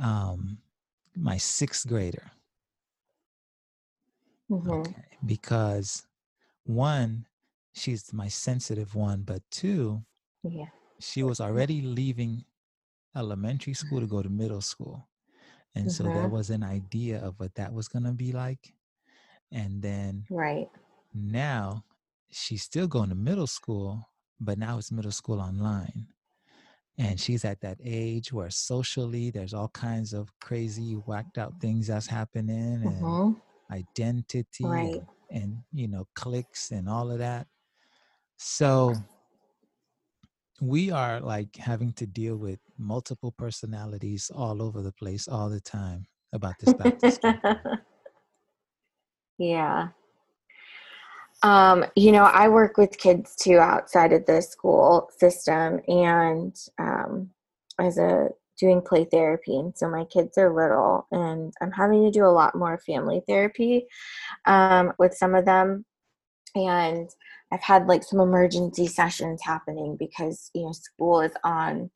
um, 0.00 0.58
my 1.16 1.36
sixth 1.36 1.86
grader. 1.88 2.30
Mm-hmm. 4.50 4.70
Okay. 4.70 4.94
Because 5.24 6.06
one, 6.64 7.26
she's 7.74 8.12
my 8.12 8.28
sensitive 8.28 8.94
one, 8.94 9.22
but 9.22 9.42
two, 9.50 10.02
yeah. 10.42 10.66
she 11.00 11.22
was 11.22 11.40
already 11.40 11.80
leaving 11.82 12.44
elementary 13.16 13.74
school 13.74 14.00
to 14.00 14.06
go 14.06 14.22
to 14.22 14.28
middle 14.28 14.60
school. 14.60 15.08
And 15.74 15.86
mm-hmm. 15.86 15.90
so 15.90 16.04
there 16.04 16.14
mm-hmm. 16.14 16.32
was 16.32 16.50
an 16.50 16.62
idea 16.62 17.18
of 17.18 17.38
what 17.38 17.54
that 17.54 17.72
was 17.72 17.88
going 17.88 18.04
to 18.04 18.12
be 18.12 18.32
like. 18.32 18.74
And 19.50 19.82
then 19.82 20.24
right 20.30 20.68
now 21.14 21.84
she's 22.30 22.62
still 22.62 22.86
going 22.86 23.10
to 23.10 23.14
middle 23.14 23.46
school, 23.46 24.08
but 24.40 24.58
now 24.58 24.78
it's 24.78 24.92
middle 24.92 25.12
school 25.12 25.40
online 25.40 26.06
and 26.98 27.18
she's 27.18 27.44
at 27.44 27.60
that 27.60 27.78
age 27.82 28.32
where 28.32 28.50
socially 28.50 29.30
there's 29.30 29.54
all 29.54 29.68
kinds 29.68 30.12
of 30.12 30.30
crazy 30.40 30.94
whacked 31.06 31.38
out 31.38 31.54
things 31.60 31.86
that's 31.86 32.06
happening 32.06 32.82
and 32.84 33.02
mm-hmm. 33.02 33.32
identity 33.72 34.64
right. 34.64 34.94
and, 35.30 35.42
and 35.42 35.58
you 35.72 35.88
know 35.88 36.06
clicks 36.14 36.70
and 36.70 36.88
all 36.88 37.10
of 37.10 37.18
that 37.18 37.46
so 38.36 38.94
we 40.62 40.90
are 40.90 41.20
like 41.20 41.56
having 41.56 41.92
to 41.94 42.06
deal 42.06 42.36
with 42.36 42.60
multiple 42.78 43.32
personalities 43.32 44.30
all 44.34 44.62
over 44.62 44.80
the 44.80 44.92
place 44.92 45.26
all 45.26 45.50
the 45.50 45.60
time 45.60 46.06
about 46.32 46.54
this 46.60 46.70
school. 46.70 46.92
yeah 49.38 49.88
um, 51.42 51.84
you 51.96 52.12
know, 52.12 52.24
I 52.24 52.48
work 52.48 52.76
with 52.76 52.98
kids 52.98 53.34
too 53.34 53.58
outside 53.58 54.12
of 54.12 54.26
the 54.26 54.42
school 54.42 55.08
system 55.18 55.80
and 55.88 56.54
um, 56.78 57.30
as 57.80 57.98
a 57.98 58.28
doing 58.58 58.80
play 58.80 59.04
therapy. 59.04 59.58
And 59.58 59.76
so 59.76 59.88
my 59.88 60.04
kids 60.04 60.38
are 60.38 60.54
little 60.54 61.08
and 61.10 61.52
I'm 61.60 61.72
having 61.72 62.04
to 62.04 62.12
do 62.12 62.24
a 62.24 62.30
lot 62.30 62.54
more 62.54 62.78
family 62.86 63.22
therapy 63.26 63.86
um, 64.46 64.92
with 64.98 65.14
some 65.14 65.34
of 65.34 65.44
them. 65.44 65.84
And 66.54 67.10
I've 67.52 67.60
had 67.60 67.86
like 67.86 68.02
some 68.02 68.20
emergency 68.20 68.86
sessions 68.86 69.40
happening 69.42 69.96
because, 69.98 70.50
you 70.54 70.64
know, 70.64 70.72
school 70.72 71.20
is 71.20 71.32
on 71.44 71.90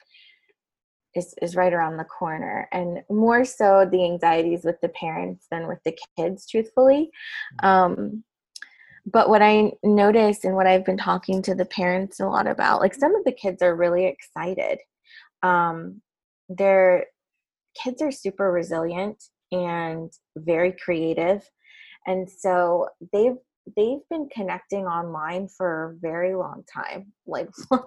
is, 1.15 1.35
is 1.41 1.57
right 1.57 1.73
around 1.73 1.97
the 1.97 2.05
corner 2.05 2.69
and 2.73 3.03
more 3.09 3.43
so 3.43 3.89
the 3.91 4.05
anxieties 4.05 4.65
with 4.65 4.79
the 4.83 4.91
parents 4.91 5.47
than 5.51 5.67
with 5.67 5.79
the 5.87 5.97
kids 6.19 6.47
truthfully 6.47 7.11
mm-hmm. 7.63 7.67
um, 7.67 8.23
but 9.07 9.29
what 9.29 9.41
I 9.41 9.73
noticed 9.85 10.45
and 10.45 10.57
what 10.57 10.67
I've 10.67 10.85
been 10.85 10.97
talking 10.97 11.41
to 11.43 11.55
the 11.55 11.65
parents 11.65 12.19
a 12.19 12.27
lot 12.27 12.49
about, 12.49 12.81
like 12.81 12.95
some 12.95 13.15
of 13.15 13.25
the 13.25 13.33
kids 13.33 13.63
are 13.63 13.77
really 13.77 14.05
excited. 14.05 14.79
Um, 15.43 16.03
their 16.49 17.07
kids 17.81 18.03
are 18.03 18.11
super 18.11 18.51
resilient 18.51 19.23
and 19.53 20.13
very 20.37 20.73
creative, 20.73 21.49
and 22.07 22.29
so 22.29 22.89
they've 23.13 23.37
they've 23.77 24.07
been 24.11 24.29
connecting 24.35 24.87
online 24.87 25.49
for 25.49 25.91
a 25.91 26.01
very 26.01 26.35
long 26.35 26.65
time, 26.73 27.13
like 27.27 27.49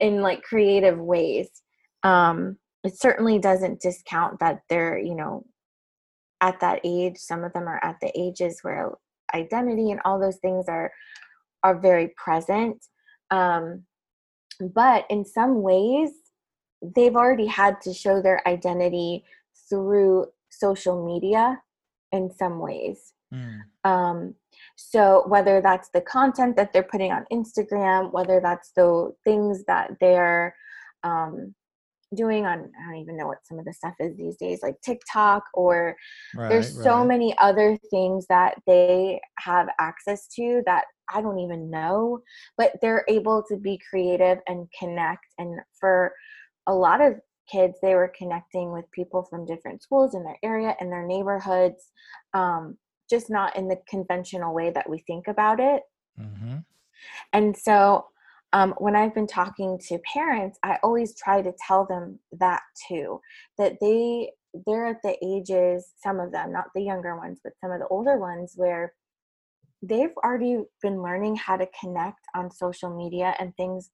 in 0.00 0.20
like 0.20 0.42
creative 0.42 0.98
ways. 0.98 1.48
Um, 2.02 2.58
it 2.84 2.98
certainly 2.98 3.38
doesn't 3.38 3.80
discount 3.80 4.38
that 4.40 4.60
they're 4.68 4.98
you 4.98 5.14
know 5.14 5.44
at 6.40 6.60
that 6.60 6.80
age. 6.84 7.16
Some 7.18 7.44
of 7.44 7.52
them 7.52 7.68
are 7.68 7.82
at 7.82 7.96
the 8.00 8.12
ages 8.18 8.60
where 8.62 8.92
identity 9.34 9.90
and 9.90 10.00
all 10.04 10.20
those 10.20 10.36
things 10.36 10.66
are 10.68 10.92
are 11.62 11.78
very 11.78 12.14
present 12.16 12.84
um, 13.30 13.82
but 14.74 15.04
in 15.10 15.24
some 15.24 15.62
ways 15.62 16.10
they've 16.94 17.16
already 17.16 17.46
had 17.46 17.80
to 17.80 17.92
show 17.92 18.22
their 18.22 18.46
identity 18.46 19.24
through 19.68 20.26
social 20.50 21.04
media 21.04 21.60
in 22.12 22.30
some 22.30 22.60
ways 22.60 23.12
mm. 23.32 23.58
um, 23.84 24.34
so 24.76 25.24
whether 25.26 25.60
that's 25.60 25.88
the 25.90 26.00
content 26.02 26.56
that 26.56 26.72
they're 26.72 26.82
putting 26.82 27.12
on 27.12 27.24
instagram 27.32 28.12
whether 28.12 28.40
that's 28.40 28.72
the 28.76 29.10
things 29.24 29.64
that 29.64 29.90
they're 30.00 30.54
um, 31.02 31.54
doing 32.14 32.46
on 32.46 32.70
I 32.80 32.90
don't 32.90 33.00
even 33.00 33.16
know 33.16 33.26
what 33.26 33.44
some 33.44 33.58
of 33.58 33.64
the 33.64 33.72
stuff 33.72 33.94
is 33.98 34.16
these 34.16 34.36
days, 34.36 34.60
like 34.62 34.80
TikTok 34.82 35.44
or 35.54 35.96
right, 36.34 36.48
there's 36.48 36.82
so 36.82 36.98
right. 36.98 37.06
many 37.06 37.36
other 37.38 37.78
things 37.90 38.26
that 38.28 38.54
they 38.66 39.20
have 39.38 39.68
access 39.80 40.26
to 40.36 40.62
that 40.66 40.84
I 41.12 41.20
don't 41.20 41.38
even 41.38 41.70
know, 41.70 42.20
but 42.56 42.72
they're 42.80 43.04
able 43.08 43.44
to 43.48 43.56
be 43.56 43.80
creative 43.90 44.38
and 44.48 44.68
connect. 44.78 45.26
And 45.38 45.60
for 45.78 46.12
a 46.66 46.74
lot 46.74 47.00
of 47.00 47.14
kids, 47.50 47.78
they 47.80 47.94
were 47.94 48.12
connecting 48.16 48.72
with 48.72 48.90
people 48.92 49.24
from 49.30 49.46
different 49.46 49.82
schools 49.82 50.14
in 50.14 50.24
their 50.24 50.38
area 50.42 50.76
and 50.80 50.90
their 50.90 51.06
neighborhoods, 51.06 51.92
um, 52.34 52.76
just 53.08 53.30
not 53.30 53.56
in 53.56 53.68
the 53.68 53.80
conventional 53.88 54.54
way 54.54 54.70
that 54.70 54.88
we 54.88 54.98
think 54.98 55.28
about 55.28 55.60
it. 55.60 55.82
Mm-hmm. 56.20 56.58
And 57.32 57.56
so 57.56 58.06
um, 58.52 58.74
when 58.78 58.96
I've 58.96 59.14
been 59.14 59.26
talking 59.26 59.78
to 59.88 59.98
parents, 60.12 60.58
I 60.62 60.78
always 60.82 61.14
try 61.16 61.42
to 61.42 61.52
tell 61.66 61.84
them 61.84 62.18
that 62.38 62.62
too, 62.88 63.20
that 63.58 63.74
they 63.80 64.30
they're 64.66 64.86
at 64.86 65.02
the 65.02 65.16
ages, 65.22 65.92
some 66.02 66.18
of 66.18 66.32
them, 66.32 66.50
not 66.50 66.68
the 66.74 66.80
younger 66.80 67.14
ones, 67.16 67.40
but 67.44 67.52
some 67.60 67.70
of 67.70 67.78
the 67.78 67.86
older 67.88 68.18
ones, 68.18 68.54
where 68.56 68.94
they've 69.82 70.16
already 70.24 70.58
been 70.80 71.02
learning 71.02 71.36
how 71.36 71.56
to 71.56 71.68
connect 71.78 72.20
on 72.34 72.50
social 72.50 72.96
media 72.96 73.34
and 73.38 73.54
things 73.56 73.90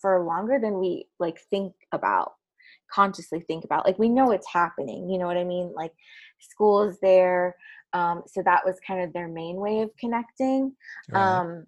for 0.00 0.24
longer 0.24 0.58
than 0.60 0.78
we 0.78 1.06
like 1.20 1.38
think 1.50 1.74
about 1.92 2.32
consciously 2.90 3.40
think 3.40 3.64
about 3.64 3.86
like 3.86 3.98
we 3.98 4.08
know 4.08 4.32
it's 4.32 4.50
happening 4.52 5.08
you 5.08 5.18
know 5.18 5.26
what 5.26 5.36
i 5.36 5.44
mean 5.44 5.72
like 5.74 5.92
school 6.40 6.82
is 6.82 6.98
there 7.00 7.54
Um, 7.92 8.22
so 8.26 8.42
that 8.42 8.64
was 8.64 8.78
kind 8.86 9.02
of 9.02 9.12
their 9.12 9.28
main 9.28 9.56
way 9.56 9.80
of 9.80 9.90
connecting. 9.98 10.74
Right. 11.10 11.40
Um, 11.40 11.66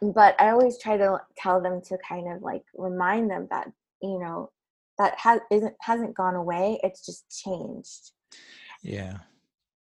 but 0.00 0.40
I 0.40 0.50
always 0.50 0.78
try 0.78 0.96
to 0.96 1.20
tell 1.36 1.60
them 1.60 1.80
to 1.86 1.98
kind 2.08 2.30
of 2.32 2.42
like 2.42 2.62
remind 2.76 3.30
them 3.30 3.48
that 3.50 3.68
you 4.00 4.18
know 4.18 4.50
that 4.98 5.18
has 5.18 5.40
isn't 5.50 5.74
hasn't 5.80 6.14
gone 6.14 6.36
away. 6.36 6.78
It's 6.82 7.04
just 7.04 7.24
changed. 7.44 8.12
Yeah. 8.82 9.18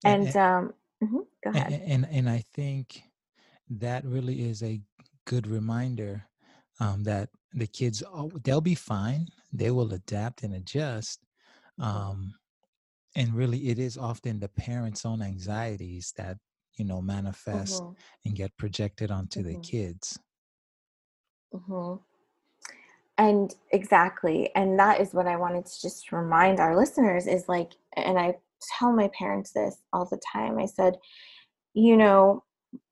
And, 0.03 0.27
and 0.27 0.35
um, 0.37 0.73
mm-hmm, 1.03 1.19
go 1.43 1.49
ahead. 1.51 1.71
And, 1.71 1.83
and 1.83 2.07
and 2.11 2.29
I 2.29 2.43
think 2.53 3.03
that 3.69 4.05
really 4.05 4.49
is 4.49 4.63
a 4.63 4.81
good 5.25 5.45
reminder 5.47 6.25
um, 6.79 7.03
that 7.03 7.29
the 7.53 7.67
kids 7.67 8.03
oh, 8.11 8.31
they'll 8.43 8.61
be 8.61 8.75
fine. 8.75 9.27
They 9.53 9.71
will 9.71 9.93
adapt 9.93 10.43
and 10.43 10.55
adjust. 10.55 11.19
Mm-hmm. 11.79 11.97
Um, 11.97 12.33
and 13.17 13.33
really, 13.33 13.69
it 13.69 13.79
is 13.79 13.97
often 13.97 14.39
the 14.39 14.47
parents' 14.47 15.05
own 15.05 15.21
anxieties 15.21 16.13
that 16.17 16.37
you 16.77 16.85
know 16.85 17.01
manifest 17.01 17.81
mm-hmm. 17.81 17.93
and 18.25 18.35
get 18.35 18.55
projected 18.57 19.11
onto 19.11 19.41
mm-hmm. 19.41 19.53
the 19.53 19.67
kids 19.67 20.17
mm-hmm. 21.53 21.95
and 23.17 23.55
exactly 23.71 24.49
and 24.55 24.79
that 24.79 25.01
is 25.01 25.13
what 25.13 25.27
i 25.27 25.35
wanted 25.35 25.65
to 25.65 25.81
just 25.81 26.11
remind 26.11 26.59
our 26.59 26.77
listeners 26.77 27.27
is 27.27 27.49
like 27.49 27.71
and 27.95 28.17
i 28.17 28.33
tell 28.77 28.91
my 28.91 29.09
parents 29.17 29.51
this 29.51 29.77
all 29.91 30.05
the 30.05 30.19
time 30.31 30.57
i 30.59 30.65
said 30.65 30.97
you 31.73 31.97
know 31.97 32.43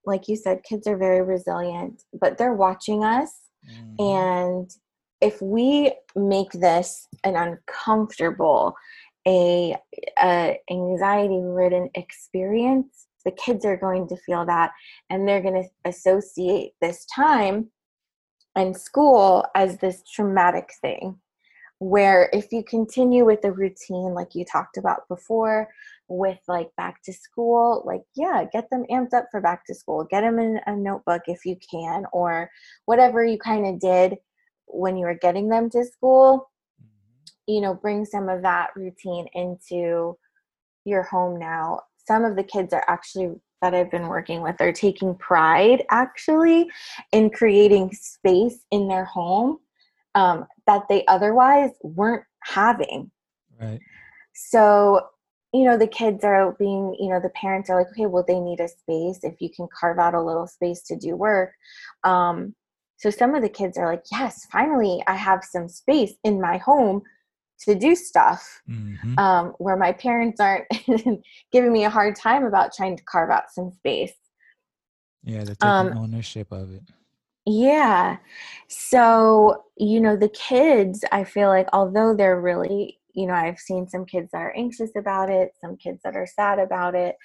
like 0.05 0.27
you 0.27 0.35
said 0.35 0.63
kids 0.63 0.87
are 0.87 0.97
very 0.97 1.21
resilient 1.21 2.03
but 2.19 2.37
they're 2.37 2.53
watching 2.53 3.03
us 3.03 3.31
mm-hmm. 3.69 4.01
and 4.01 4.71
if 5.21 5.41
we 5.41 5.93
make 6.15 6.51
this 6.51 7.07
an 7.23 7.35
uncomfortable 7.35 8.75
a, 9.27 9.75
a 10.21 10.59
anxiety 10.69 11.39
ridden 11.41 11.89
experience 11.95 13.07
the 13.25 13.31
kids 13.31 13.65
are 13.65 13.77
going 13.77 14.07
to 14.07 14.17
feel 14.17 14.45
that 14.45 14.71
and 15.09 15.27
they're 15.27 15.41
going 15.41 15.63
to 15.63 15.89
associate 15.89 16.73
this 16.81 17.05
time 17.05 17.69
and 18.55 18.77
school 18.77 19.45
as 19.55 19.77
this 19.77 20.03
traumatic 20.13 20.69
thing 20.81 21.17
where 21.79 22.29
if 22.31 22.51
you 22.51 22.63
continue 22.63 23.25
with 23.25 23.41
the 23.41 23.51
routine 23.51 24.13
like 24.13 24.33
you 24.33 24.45
talked 24.45 24.77
about 24.77 25.07
before 25.09 25.67
with 26.07 26.37
like 26.47 26.69
back 26.77 27.01
to 27.03 27.11
school 27.11 27.83
like 27.85 28.03
yeah 28.15 28.45
get 28.53 28.69
them 28.69 28.85
amped 28.91 29.13
up 29.13 29.25
for 29.31 29.41
back 29.41 29.65
to 29.65 29.73
school 29.73 30.05
get 30.09 30.21
them 30.21 30.39
in 30.39 30.59
a 30.67 30.75
notebook 30.75 31.23
if 31.27 31.45
you 31.45 31.57
can 31.69 32.05
or 32.13 32.49
whatever 32.85 33.25
you 33.25 33.37
kind 33.37 33.65
of 33.65 33.79
did 33.79 34.15
when 34.67 34.97
you 34.97 35.05
were 35.05 35.15
getting 35.15 35.49
them 35.49 35.69
to 35.71 35.85
school. 35.85 36.49
You 37.47 37.61
know 37.61 37.73
bring 37.73 38.05
some 38.05 38.29
of 38.29 38.41
that 38.41 38.69
routine 38.75 39.27
into 39.33 40.17
your 40.85 41.03
home 41.03 41.39
now 41.39 41.79
some 42.05 42.23
of 42.23 42.35
the 42.35 42.43
kids 42.43 42.73
are 42.73 42.85
actually 42.87 43.35
that 43.61 43.73
I've 43.73 43.89
been 43.89 44.07
working 44.07 44.41
with 44.41 44.59
are 44.59 44.71
taking 44.71 45.15
pride 45.15 45.83
actually 45.89 46.69
in 47.11 47.29
creating 47.29 47.91
space 47.93 48.63
in 48.71 48.87
their 48.87 49.05
home 49.05 49.59
um, 50.13 50.45
that 50.67 50.83
they 50.87 51.05
otherwise 51.07 51.71
weren't 51.81 52.23
having. 52.43 53.11
Right. 53.59 53.79
So, 54.33 55.01
you 55.53 55.63
know, 55.63 55.77
the 55.77 55.87
kids 55.87 56.23
are 56.23 56.55
being, 56.59 56.95
you 56.99 57.09
know, 57.09 57.19
the 57.19 57.29
parents 57.29 57.69
are 57.69 57.77
like, 57.79 57.89
okay, 57.91 58.05
well, 58.05 58.25
they 58.27 58.39
need 58.39 58.59
a 58.59 58.67
space. 58.67 59.23
If 59.23 59.39
you 59.39 59.49
can 59.49 59.67
carve 59.77 59.99
out 59.99 60.13
a 60.13 60.21
little 60.21 60.47
space 60.47 60.81
to 60.83 60.97
do 60.97 61.15
work. 61.15 61.51
Um, 62.03 62.55
so 62.97 63.09
some 63.09 63.35
of 63.35 63.41
the 63.41 63.49
kids 63.49 63.77
are 63.77 63.85
like, 63.85 64.03
yes, 64.11 64.45
finally, 64.51 65.01
I 65.07 65.15
have 65.15 65.43
some 65.43 65.67
space 65.67 66.13
in 66.23 66.39
my 66.39 66.57
home 66.57 67.01
to 67.59 67.75
do 67.75 67.95
stuff 67.95 68.61
mm-hmm. 68.69 69.17
um, 69.17 69.53
where 69.57 69.77
my 69.77 69.91
parents 69.91 70.39
aren't 70.39 70.65
giving 71.51 71.71
me 71.71 71.85
a 71.85 71.89
hard 71.89 72.15
time 72.15 72.45
about 72.45 72.73
trying 72.73 72.97
to 72.97 73.03
carve 73.03 73.29
out 73.29 73.51
some 73.51 73.71
space. 73.71 74.13
Yeah, 75.23 75.43
they're 75.43 75.55
taking 75.55 75.67
um, 75.67 75.97
ownership 75.97 76.51
of 76.51 76.71
it. 76.73 76.83
Yeah. 77.45 78.17
So, 78.67 79.65
you 79.77 80.01
know, 80.01 80.15
the 80.15 80.29
kids, 80.29 81.03
I 81.11 81.23
feel 81.23 81.49
like, 81.49 81.67
although 81.73 82.15
they're 82.15 82.41
really, 82.41 82.99
you 83.13 83.27
know, 83.27 83.33
I've 83.33 83.59
seen 83.59 83.87
some 83.87 84.05
kids 84.05 84.31
that 84.31 84.41
are 84.41 84.55
anxious 84.55 84.91
about 84.97 85.29
it, 85.29 85.51
some 85.61 85.77
kids 85.77 86.01
that 86.03 86.15
are 86.15 86.27
sad 86.27 86.59
about 86.59 86.95
it. 86.95 87.15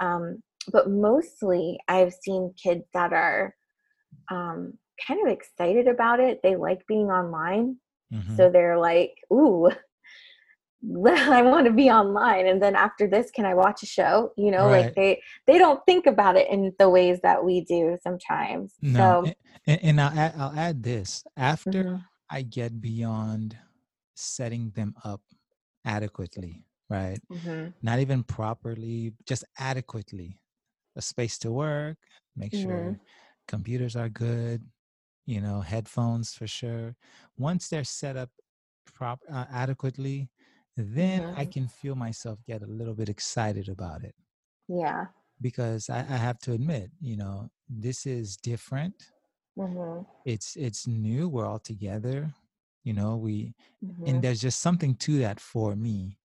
Um, 0.00 0.42
but 0.72 0.90
mostly 0.90 1.78
I've 1.88 2.14
seen 2.14 2.54
kids 2.62 2.84
that 2.94 3.12
are 3.12 3.54
um, 4.30 4.74
kind 5.06 5.26
of 5.26 5.32
excited 5.32 5.86
about 5.86 6.20
it. 6.20 6.40
They 6.42 6.56
like 6.56 6.86
being 6.86 7.08
online. 7.08 7.76
Mm-hmm. 8.12 8.36
So 8.36 8.50
they're 8.50 8.78
like, 8.78 9.14
ooh, 9.32 9.70
I 11.06 11.42
want 11.42 11.66
to 11.66 11.72
be 11.72 11.90
online. 11.90 12.46
And 12.46 12.62
then 12.62 12.76
after 12.76 13.08
this, 13.08 13.30
can 13.30 13.44
I 13.44 13.54
watch 13.54 13.82
a 13.82 13.86
show? 13.86 14.32
You 14.36 14.50
know, 14.50 14.66
right. 14.66 14.86
like 14.86 14.94
they 14.94 15.20
they 15.46 15.58
don't 15.58 15.80
think 15.86 16.06
about 16.06 16.36
it 16.36 16.48
in 16.50 16.72
the 16.78 16.88
ways 16.88 17.18
that 17.22 17.44
we 17.44 17.62
do 17.62 17.98
sometimes. 18.02 18.74
No, 18.80 19.24
so, 19.24 19.32
and, 19.66 19.80
and 19.82 20.00
I'll 20.00 20.18
add, 20.18 20.34
I'll 20.38 20.58
add 20.58 20.82
this 20.82 21.24
after 21.36 21.84
mm-hmm. 21.84 21.96
I 22.30 22.42
get 22.42 22.80
beyond 22.80 23.56
setting 24.14 24.70
them 24.74 24.94
up 25.04 25.20
adequately, 25.84 26.64
right? 26.88 27.20
Mm-hmm. 27.30 27.70
Not 27.82 27.98
even 27.98 28.22
properly, 28.22 29.12
just 29.26 29.44
adequately. 29.58 30.38
A 30.96 31.02
space 31.02 31.38
to 31.38 31.52
work, 31.52 31.96
make 32.36 32.52
sure 32.52 32.72
mm-hmm. 32.72 32.92
computers 33.46 33.94
are 33.94 34.08
good, 34.08 34.62
you 35.28 35.42
know, 35.42 35.60
headphones 35.60 36.32
for 36.32 36.46
sure. 36.46 36.96
Once 37.36 37.68
they're 37.68 37.84
set 37.84 38.16
up 38.16 38.30
prop 38.94 39.20
uh, 39.30 39.44
adequately, 39.52 40.30
then 40.74 41.20
mm-hmm. 41.20 41.38
I 41.38 41.44
can 41.44 41.68
feel 41.68 41.94
myself 41.94 42.38
get 42.46 42.62
a 42.62 42.66
little 42.66 42.94
bit 42.94 43.10
excited 43.10 43.68
about 43.68 44.04
it. 44.04 44.14
Yeah. 44.68 45.04
Because 45.42 45.90
I, 45.90 45.98
I 45.98 46.16
have 46.16 46.38
to 46.40 46.52
admit, 46.52 46.90
you 47.02 47.18
know, 47.18 47.50
this 47.68 48.06
is 48.06 48.38
different. 48.38 48.94
Mm-hmm. 49.58 50.04
It's 50.24 50.56
it's 50.56 50.86
new. 50.86 51.28
We're 51.28 51.46
all 51.46 51.58
together. 51.58 52.32
You 52.84 52.94
know, 52.94 53.16
we 53.16 53.52
mm-hmm. 53.84 54.06
and 54.06 54.22
there's 54.22 54.40
just 54.40 54.60
something 54.60 54.94
to 54.94 55.18
that 55.18 55.40
for 55.40 55.76
me. 55.76 56.16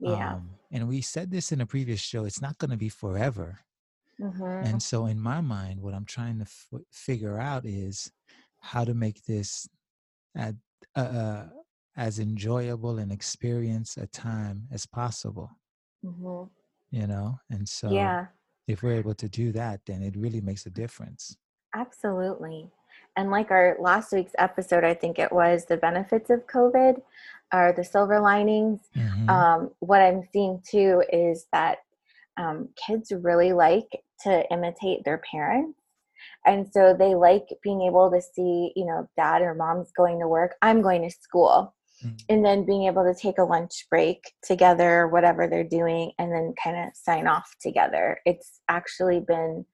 Yeah. 0.00 0.34
Um, 0.34 0.50
and 0.72 0.88
we 0.88 1.02
said 1.02 1.30
this 1.30 1.52
in 1.52 1.60
a 1.60 1.66
previous 1.66 2.00
show. 2.00 2.24
It's 2.24 2.42
not 2.42 2.58
going 2.58 2.72
to 2.72 2.76
be 2.76 2.88
forever. 2.88 3.60
Mm-hmm. 4.20 4.66
And 4.66 4.82
so, 4.82 5.06
in 5.06 5.20
my 5.20 5.40
mind, 5.40 5.80
what 5.80 5.94
I'm 5.94 6.04
trying 6.04 6.38
to 6.38 6.44
f- 6.44 6.80
figure 6.90 7.38
out 7.38 7.64
is 7.64 8.10
how 8.60 8.84
to 8.84 8.94
make 8.94 9.24
this 9.24 9.68
at, 10.36 10.54
uh, 10.96 11.00
uh, 11.00 11.46
as 11.96 12.18
enjoyable 12.18 12.98
and 12.98 13.10
experience 13.10 13.96
a 13.96 14.06
time 14.06 14.66
as 14.72 14.86
possible. 14.86 15.50
Mm-hmm. 16.04 16.44
You 16.96 17.06
know, 17.06 17.38
and 17.50 17.68
so 17.68 17.90
yeah. 17.90 18.26
if 18.66 18.82
we're 18.82 18.94
able 18.94 19.14
to 19.14 19.28
do 19.28 19.52
that, 19.52 19.80
then 19.86 20.02
it 20.02 20.16
really 20.16 20.40
makes 20.40 20.66
a 20.66 20.70
difference. 20.70 21.36
Absolutely. 21.74 22.68
And 23.16 23.30
like 23.30 23.50
our 23.50 23.76
last 23.80 24.12
week's 24.12 24.32
episode, 24.38 24.84
I 24.84 24.94
think 24.94 25.18
it 25.18 25.32
was 25.32 25.66
the 25.66 25.76
benefits 25.76 26.30
of 26.30 26.46
COVID 26.46 27.00
or 27.52 27.72
the 27.76 27.84
silver 27.84 28.20
linings. 28.20 28.80
Mm-hmm. 28.96 29.28
Um, 29.28 29.70
what 29.80 30.00
I'm 30.00 30.22
seeing 30.32 30.62
too 30.68 31.02
is 31.12 31.46
that 31.52 31.78
um, 32.36 32.68
kids 32.76 33.12
really 33.12 33.52
like 33.52 33.88
to 34.22 34.44
imitate 34.52 35.04
their 35.04 35.18
parents 35.30 35.79
and 36.46 36.66
so 36.72 36.94
they 36.98 37.14
like 37.14 37.48
being 37.62 37.82
able 37.82 38.10
to 38.10 38.20
see 38.20 38.72
you 38.76 38.84
know 38.86 39.08
dad 39.16 39.42
or 39.42 39.54
mom's 39.54 39.92
going 39.92 40.18
to 40.18 40.28
work 40.28 40.54
i'm 40.62 40.82
going 40.82 41.02
to 41.02 41.10
school. 41.10 41.74
Mm-hmm. 42.02 42.16
and 42.30 42.42
then 42.42 42.64
being 42.64 42.84
able 42.84 43.04
to 43.04 43.12
take 43.12 43.36
a 43.36 43.44
lunch 43.44 43.86
break 43.90 44.32
together 44.42 45.06
whatever 45.08 45.46
they're 45.46 45.62
doing 45.62 46.12
and 46.18 46.32
then 46.32 46.54
kind 46.62 46.78
of 46.78 46.96
sign 46.96 47.26
off 47.26 47.54
together. 47.60 48.18
It's 48.24 48.60
actually 48.70 49.20
been 49.20 49.66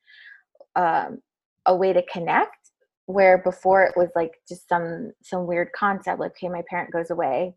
um, 0.75 1.19
a 1.67 1.77
way 1.77 1.93
to 1.93 2.03
connect 2.13 2.73
where 3.07 3.39
before 3.39 3.85
it 3.85 3.97
was 3.97 4.09
like 4.17 4.33
just 4.49 4.69
some 4.69 5.13
some 5.23 5.47
weird 5.47 5.69
concept 5.73 6.19
like 6.19 6.33
okay 6.33 6.49
my 6.49 6.65
parent 6.69 6.93
goes 6.93 7.11
away. 7.11 7.55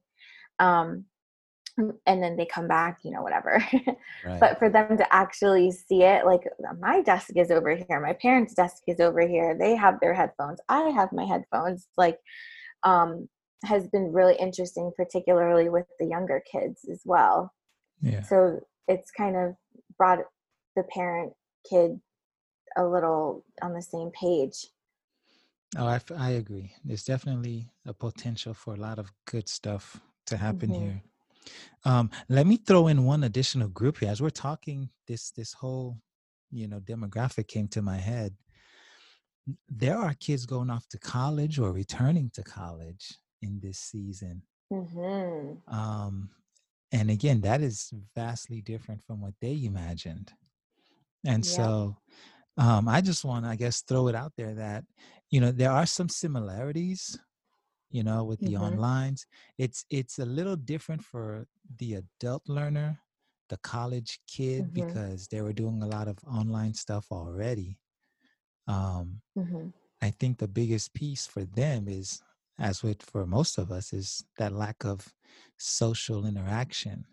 Um, 0.59 1.05
and 2.05 2.21
then 2.23 2.35
they 2.35 2.45
come 2.45 2.67
back 2.67 2.99
you 3.03 3.11
know 3.11 3.21
whatever. 3.21 3.63
Right. 4.25 4.39
but 4.39 4.59
for 4.59 4.69
them 4.69 4.97
to 4.97 5.13
actually 5.13 5.71
see 5.71 6.03
it 6.03 6.25
like 6.25 6.41
my 6.79 7.01
desk 7.01 7.29
is 7.35 7.51
over 7.51 7.75
here. 7.75 8.01
My 8.01 8.13
parents 8.13 8.53
desk 8.53 8.83
is 8.87 8.99
over 8.99 9.25
here. 9.25 9.55
They 9.57 9.75
have 9.75 9.99
their 10.01 10.13
headphones. 10.13 10.59
I 10.67 10.89
have 10.89 11.13
my 11.13 11.25
headphones. 11.25 11.87
Like 11.97 12.17
um 12.83 13.29
has 13.63 13.87
been 13.87 14.11
really 14.11 14.35
interesting 14.35 14.91
particularly 14.95 15.69
with 15.69 15.85
the 15.99 16.05
younger 16.05 16.41
kids 16.51 16.85
as 16.91 17.01
well. 17.05 17.53
Yeah. 18.01 18.23
So 18.23 18.59
it's 18.87 19.11
kind 19.11 19.35
of 19.35 19.55
brought 19.97 20.19
the 20.75 20.83
parent 20.83 21.33
kid 21.69 21.99
a 22.77 22.85
little 22.85 23.45
on 23.61 23.73
the 23.73 23.81
same 23.81 24.11
page. 24.11 24.67
Oh 25.77 25.85
i, 25.85 25.99
I 26.17 26.31
agree. 26.31 26.73
There's 26.83 27.05
definitely 27.05 27.69
a 27.85 27.93
potential 27.93 28.53
for 28.53 28.73
a 28.73 28.77
lot 28.77 28.99
of 28.99 29.11
good 29.25 29.47
stuff 29.47 30.01
to 30.25 30.37
happen 30.37 30.71
mm-hmm. 30.71 30.81
here 30.81 31.01
um, 31.85 32.09
let 32.27 32.45
me 32.47 32.57
throw 32.57 32.87
in 32.87 33.05
one 33.05 33.23
additional 33.23 33.69
group 33.69 33.99
here. 33.99 34.09
As 34.09 34.21
we're 34.21 34.29
talking, 34.29 34.89
this 35.07 35.31
this 35.31 35.53
whole 35.53 35.97
you 36.51 36.67
know 36.67 36.79
demographic 36.79 37.47
came 37.47 37.67
to 37.69 37.81
my 37.81 37.97
head. 37.97 38.35
There 39.67 39.97
are 39.97 40.13
kids 40.13 40.45
going 40.45 40.69
off 40.69 40.87
to 40.89 40.99
college 40.99 41.57
or 41.59 41.71
returning 41.71 42.29
to 42.35 42.43
college 42.43 43.15
in 43.41 43.59
this 43.61 43.79
season. 43.79 44.43
Mm-hmm. 44.71 45.73
Um, 45.73 46.29
and 46.91 47.09
again, 47.09 47.41
that 47.41 47.61
is 47.61 47.91
vastly 48.15 48.61
different 48.61 49.03
from 49.03 49.21
what 49.21 49.33
they 49.41 49.63
imagined. 49.63 50.31
And 51.25 51.45
Yeah. 51.45 51.51
so 51.51 51.97
um, 52.57 52.87
I 52.87 53.01
just 53.01 53.25
want 53.25 53.45
to, 53.45 53.49
I 53.51 53.55
guess, 53.55 53.81
throw 53.81 54.07
it 54.07 54.15
out 54.15 54.33
there 54.37 54.53
that, 54.55 54.83
you 55.29 55.39
know, 55.41 55.51
there 55.51 55.71
are 55.71 55.85
some 55.85 56.09
similarities, 56.09 57.17
you 57.89 58.03
know, 58.03 58.23
with 58.23 58.43
the 58.43 58.53
Mhm. 58.53 58.53
onlines. 58.53 59.25
It's 59.57 59.85
it's 59.89 60.19
a 60.19 60.25
little 60.25 60.55
different 60.55 61.03
for 61.03 61.47
the 61.77 61.95
adult 61.95 62.47
learner, 62.49 62.99
the 63.49 63.57
college 63.57 64.21
kid, 64.27 64.73
Mhm. 64.73 64.73
because 64.73 65.27
they 65.29 65.41
were 65.41 65.53
doing 65.53 65.81
a 65.83 65.87
lot 65.87 66.07
of 66.07 66.19
online 66.25 66.73
stuff 66.73 67.07
already. 67.11 67.79
Um, 68.67 69.21
Mhm. 69.35 69.73
I 70.01 70.11
think 70.11 70.37
the 70.39 70.47
biggest 70.47 70.93
piece 70.93 71.27
for 71.27 71.45
them 71.45 71.87
is, 71.87 72.21
as 72.59 72.83
with 72.83 73.03
for 73.03 73.25
most 73.25 73.57
of 73.57 73.71
us, 73.71 73.93
is 73.93 74.25
that 74.37 74.53
lack 74.53 74.85
of 74.85 75.13
social 75.57 76.25
interaction, 76.25 77.05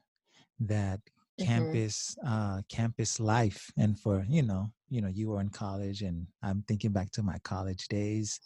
that 0.61 1.01
Mhm. 1.39 1.79
campus 1.79 2.17
uh, 2.27 2.62
campus 2.69 3.21
life. 3.21 3.73
And 3.77 3.99
for 3.99 4.25
you 4.29 4.43
know, 4.43 4.69
you 4.89 5.01
know, 5.03 5.09
you 5.09 5.29
were 5.29 5.41
in 5.41 5.51
college, 5.51 6.03
and 6.03 6.29
I'm 6.43 6.62
thinking 6.62 6.93
back 6.93 7.11
to 7.12 7.23
my 7.23 7.39
college 7.41 7.89
days. 7.89 8.41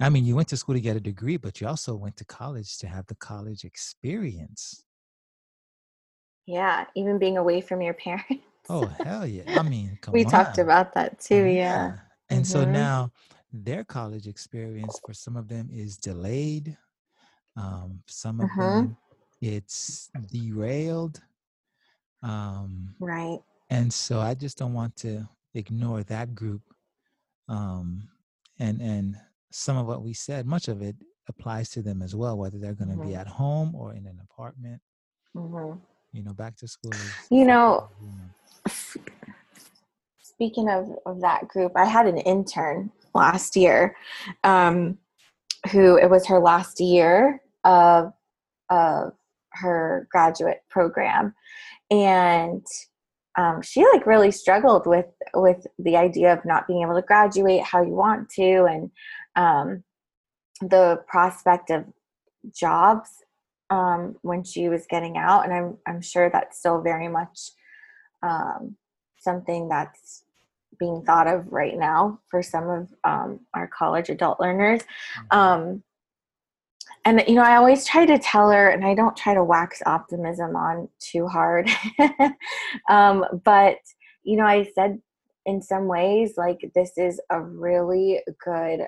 I 0.00 0.08
mean, 0.10 0.24
you 0.24 0.36
went 0.36 0.48
to 0.48 0.56
school 0.56 0.74
to 0.74 0.80
get 0.80 0.96
a 0.96 1.00
degree, 1.00 1.36
but 1.36 1.60
you 1.60 1.66
also 1.68 1.94
went 1.96 2.16
to 2.18 2.24
college 2.24 2.78
to 2.78 2.86
have 2.88 3.06
the 3.06 3.14
college 3.16 3.64
experience. 3.64 4.84
Yeah, 6.46 6.86
even 6.94 7.18
being 7.18 7.36
away 7.36 7.60
from 7.60 7.82
your 7.82 7.94
parents. 8.04 8.44
Oh 8.68 8.86
hell 8.86 9.26
yeah! 9.26 9.44
I 9.58 9.62
mean, 9.62 9.98
come 10.00 10.14
we 10.14 10.24
talked 10.24 10.58
about 10.58 10.94
that 10.94 11.20
too. 11.20 11.44
Yeah. 11.44 11.98
And 12.30 12.46
so 12.46 12.64
Mhm. 12.64 12.72
now 12.72 13.12
their 13.52 13.84
college 13.84 14.26
experience 14.26 14.98
for 14.98 15.14
some 15.14 15.36
of 15.36 15.48
them 15.48 15.70
is 15.72 15.96
delayed. 15.96 16.76
Um, 17.56 18.02
some 18.06 18.40
of 18.40 18.56
Mhm. 18.56 18.56
them 18.56 18.96
it's 19.40 20.10
derailed. 20.30 21.22
Um, 22.22 22.96
Right. 23.00 23.40
and 23.70 23.92
so 23.92 24.20
I 24.20 24.34
just 24.34 24.58
don't 24.58 24.74
want 24.74 24.96
to 24.98 25.28
ignore 25.54 26.02
that 26.04 26.34
group. 26.34 26.62
Um, 27.48 28.08
and 28.58 28.80
and 28.82 29.16
some 29.50 29.76
of 29.76 29.86
what 29.86 30.02
we 30.02 30.12
said, 30.12 30.46
much 30.46 30.68
of 30.68 30.82
it 30.82 30.96
applies 31.28 31.70
to 31.70 31.82
them 31.82 32.02
as 32.02 32.14
well, 32.14 32.36
whether 32.36 32.58
they're 32.58 32.74
going 32.74 32.90
to 32.90 32.96
be 33.02 33.12
Mhm. 33.12 33.18
at 33.18 33.26
home 33.26 33.74
or 33.74 33.92
in 33.94 34.06
an 34.06 34.18
apartment. 34.22 34.80
Mhm. 35.36 35.80
You 36.12 36.22
know, 36.22 36.32
back 36.32 36.56
to 36.56 36.68
school 36.68 36.92
is. 36.92 37.12
You 37.30 37.44
know, 37.44 37.88
you 38.00 38.08
know, 38.08 38.72
speaking 40.22 40.68
of, 40.68 40.88
of 41.06 41.20
that 41.20 41.48
group, 41.48 41.72
I 41.76 41.84
had 41.84 42.06
an 42.06 42.18
intern 42.18 42.90
last 43.14 43.56
year 43.56 43.96
um, 44.44 44.98
who 45.72 45.96
it 45.96 46.08
was 46.08 46.26
her 46.26 46.38
last 46.38 46.80
year 46.80 47.42
of, 47.64 48.12
of 48.70 49.12
her 49.52 50.06
graduate 50.10 50.62
program. 50.70 51.34
And 51.90 52.64
um, 53.36 53.62
she 53.62 53.84
like 53.92 54.06
really 54.06 54.30
struggled 54.30 54.86
with 54.86 55.06
with 55.34 55.66
the 55.78 55.96
idea 55.96 56.32
of 56.32 56.44
not 56.44 56.66
being 56.66 56.82
able 56.82 56.94
to 56.94 57.02
graduate 57.02 57.62
how 57.62 57.82
you 57.82 57.92
want 57.94 58.28
to 58.30 58.64
and 58.64 58.90
um, 59.38 59.84
the 60.60 61.02
prospect 61.06 61.70
of 61.70 61.86
jobs 62.54 63.08
um, 63.70 64.16
when 64.22 64.44
she 64.44 64.68
was 64.68 64.86
getting 64.88 65.16
out 65.16 65.44
and 65.44 65.54
I'm, 65.54 65.78
I'm 65.86 66.02
sure 66.02 66.28
that's 66.28 66.58
still 66.58 66.82
very 66.82 67.08
much 67.08 67.52
um, 68.22 68.76
something 69.18 69.68
that's 69.68 70.24
being 70.78 71.02
thought 71.04 71.26
of 71.26 71.46
right 71.52 71.76
now 71.76 72.20
for 72.28 72.42
some 72.42 72.68
of 72.68 72.88
um, 73.04 73.40
our 73.54 73.68
college 73.68 74.08
adult 74.08 74.40
learners. 74.40 74.82
Um, 75.30 75.82
and 77.04 77.22
you 77.26 77.34
know, 77.34 77.42
I 77.42 77.56
always 77.56 77.84
try 77.86 78.06
to 78.06 78.18
tell 78.18 78.50
her, 78.50 78.68
and 78.68 78.84
I 78.84 78.94
don't 78.94 79.16
try 79.16 79.34
to 79.34 79.44
wax 79.44 79.82
optimism 79.86 80.56
on 80.56 80.88
too 80.98 81.26
hard. 81.26 81.70
um, 82.90 83.24
but 83.44 83.78
you 84.24 84.36
know, 84.36 84.44
I 84.44 84.68
said 84.74 85.00
in 85.46 85.62
some 85.62 85.86
ways, 85.86 86.34
like 86.36 86.70
this 86.74 86.92
is 86.96 87.20
a 87.30 87.40
really 87.40 88.20
good 88.44 88.86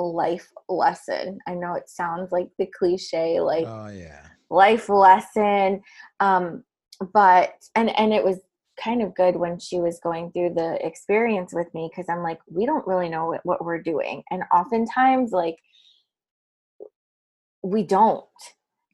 life 0.00 0.50
lesson. 0.68 1.38
I 1.46 1.54
know 1.54 1.74
it 1.74 1.88
sounds 1.88 2.32
like 2.32 2.48
the 2.58 2.66
cliche, 2.66 3.40
like 3.40 3.66
Oh 3.66 3.88
yeah. 3.88 4.26
life 4.50 4.88
lesson 4.88 5.82
um 6.20 6.62
but 7.12 7.52
and 7.74 7.90
and 7.98 8.12
it 8.12 8.24
was 8.24 8.38
kind 8.82 9.02
of 9.02 9.14
good 9.14 9.36
when 9.36 9.58
she 9.58 9.78
was 9.80 9.98
going 10.00 10.30
through 10.32 10.54
the 10.54 10.78
experience 10.86 11.52
with 11.52 11.66
me 11.74 11.88
because 11.90 12.08
i'm 12.08 12.22
like 12.22 12.38
we 12.48 12.64
don't 12.64 12.86
really 12.86 13.08
know 13.08 13.26
what, 13.26 13.40
what 13.44 13.64
we're 13.64 13.82
doing 13.82 14.22
and 14.30 14.42
oftentimes 14.54 15.32
like 15.32 15.56
we 17.62 17.82
don't 17.82 18.24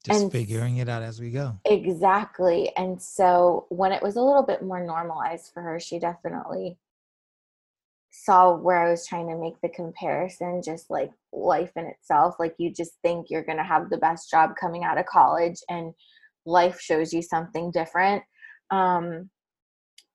Just 0.05 0.23
and- 0.23 0.33
figuring 0.33 0.79
it 0.79 0.88
out 0.88 1.03
as 1.03 1.21
we 1.21 1.31
go. 1.31 1.59
exactly 1.67 2.75
and 2.77 3.01
so 3.01 3.67
when 3.69 3.93
it 3.93 4.03
was 4.03 4.17
a 4.17 4.23
little 4.23 4.43
bit 4.43 4.62
more 4.62 4.85
normalized 4.85 5.53
for 5.53 5.62
her 5.62 5.79
she 5.79 5.99
definitely 5.99 6.79
saw 8.14 8.55
where 8.57 8.79
i 8.87 8.90
was 8.90 9.07
trying 9.07 9.29
to 9.29 9.37
make 9.37 9.61
the 9.61 9.68
comparison 9.68 10.62
just 10.64 10.88
like 10.88 11.11
life 11.33 11.72
in 11.77 11.85
itself 11.87 12.37
like 12.38 12.55
you 12.59 12.72
just 12.72 12.92
think 13.03 13.27
you're 13.29 13.44
going 13.44 13.59
to 13.59 13.64
have 13.64 13.90
the 13.90 13.98
best 13.98 14.31
job 14.31 14.50
coming 14.59 14.85
out 14.85 14.98
of 14.98 15.07
college 15.07 15.59
and 15.68 15.92
life 16.46 16.81
shows 16.81 17.12
you 17.12 17.20
something 17.20 17.70
different 17.72 18.22
um 18.70 19.29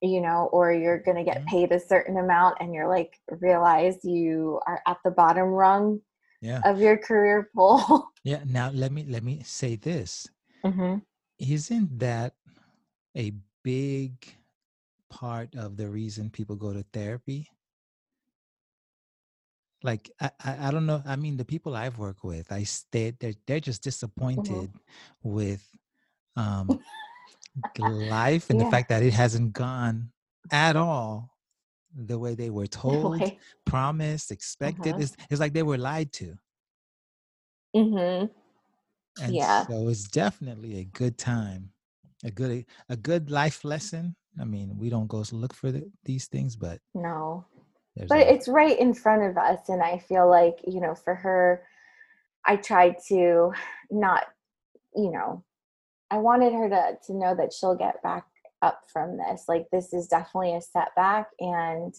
you 0.00 0.20
know 0.20 0.48
or 0.52 0.72
you're 0.72 1.02
going 1.02 1.16
to 1.16 1.24
get 1.24 1.42
Mhm. 1.42 1.46
paid 1.46 1.72
a 1.72 1.80
certain 1.80 2.16
amount 2.16 2.56
and 2.60 2.72
you're 2.72 2.88
like 2.88 3.20
realize 3.40 3.98
you 4.02 4.58
are 4.66 4.80
at 4.86 4.96
the 5.04 5.10
bottom 5.10 5.48
rung 5.48 6.00
Yeah. 6.40 6.62
of 6.64 6.80
your 6.80 6.96
career 6.96 7.50
pole 7.54 8.08
Yeah. 8.24 8.44
Now 8.44 8.70
let 8.70 8.92
me 8.92 9.04
let 9.08 9.22
me 9.22 9.42
say 9.44 9.76
this. 9.76 10.28
hmm 10.64 10.98
Isn't 11.38 11.98
that 11.98 12.34
a 13.16 13.32
big 13.62 14.12
part 15.08 15.54
of 15.54 15.76
the 15.76 15.88
reason 15.88 16.30
people 16.30 16.56
go 16.56 16.72
to 16.72 16.84
therapy? 16.92 17.48
Like 19.82 20.10
I, 20.20 20.30
I, 20.44 20.70
don't 20.70 20.86
know. 20.86 21.02
I 21.06 21.16
mean, 21.16 21.36
the 21.36 21.44
people 21.44 21.74
I've 21.74 21.98
worked 21.98 22.24
with, 22.24 22.52
I 22.52 22.64
stayed 22.64 23.18
they're 23.18 23.34
they're 23.46 23.60
just 23.60 23.82
disappointed 23.82 24.72
with 25.22 25.66
um 26.36 26.80
life 27.78 28.50
and 28.50 28.60
the 28.60 28.64
fact 28.66 28.88
that 28.90 29.02
it 29.02 29.12
hasn't 29.14 29.52
gone 29.52 30.10
at 30.50 30.76
all 30.76 31.30
the 31.94 32.18
way 32.18 32.34
they 32.34 32.50
were 32.50 32.66
told, 32.66 33.20
Like, 33.20 33.38
promised, 33.64 34.30
expected. 34.30 34.96
Mhm. 34.96 35.02
It's, 35.02 35.16
it's 35.30 35.40
like 35.40 35.52
they 35.52 35.62
were 35.62 35.78
lied 35.78 36.12
to. 36.14 36.38
mm-hmm. 37.76 38.26
And 39.20 39.34
Yeah. 39.34 39.66
so 39.66 39.88
it's 39.88 40.08
definitely 40.08 40.78
a 40.78 40.84
good 40.84 41.18
time, 41.18 41.72
a 42.24 42.30
good 42.30 42.64
a 42.88 42.96
good 42.96 43.30
life 43.30 43.64
lesson. 43.64 44.16
I 44.40 44.44
mean, 44.44 44.78
we 44.78 44.88
don't 44.90 45.08
go 45.08 45.24
to 45.24 45.36
look 45.36 45.54
for 45.54 45.70
the, 45.72 45.90
these 46.04 46.26
things, 46.28 46.56
but 46.56 46.80
no 46.94 47.44
there's 47.96 48.08
but 48.08 48.20
it's 48.20 48.48
right 48.48 48.78
in 48.78 48.94
front 48.94 49.22
of 49.22 49.36
us 49.36 49.68
and 49.68 49.82
i 49.82 49.98
feel 49.98 50.28
like 50.28 50.58
you 50.66 50.80
know 50.80 50.94
for 50.94 51.14
her 51.14 51.62
i 52.46 52.56
tried 52.56 52.96
to 53.08 53.52
not 53.90 54.24
you 54.94 55.10
know 55.10 55.44
i 56.10 56.18
wanted 56.18 56.52
her 56.52 56.68
to 56.68 56.98
to 57.04 57.14
know 57.14 57.34
that 57.34 57.52
she'll 57.52 57.76
get 57.76 58.02
back 58.02 58.24
up 58.62 58.82
from 58.92 59.16
this. 59.16 59.44
Like 59.48 59.66
this 59.70 59.92
is 59.92 60.06
definitely 60.08 60.54
a 60.54 60.60
setback 60.60 61.28
and 61.38 61.94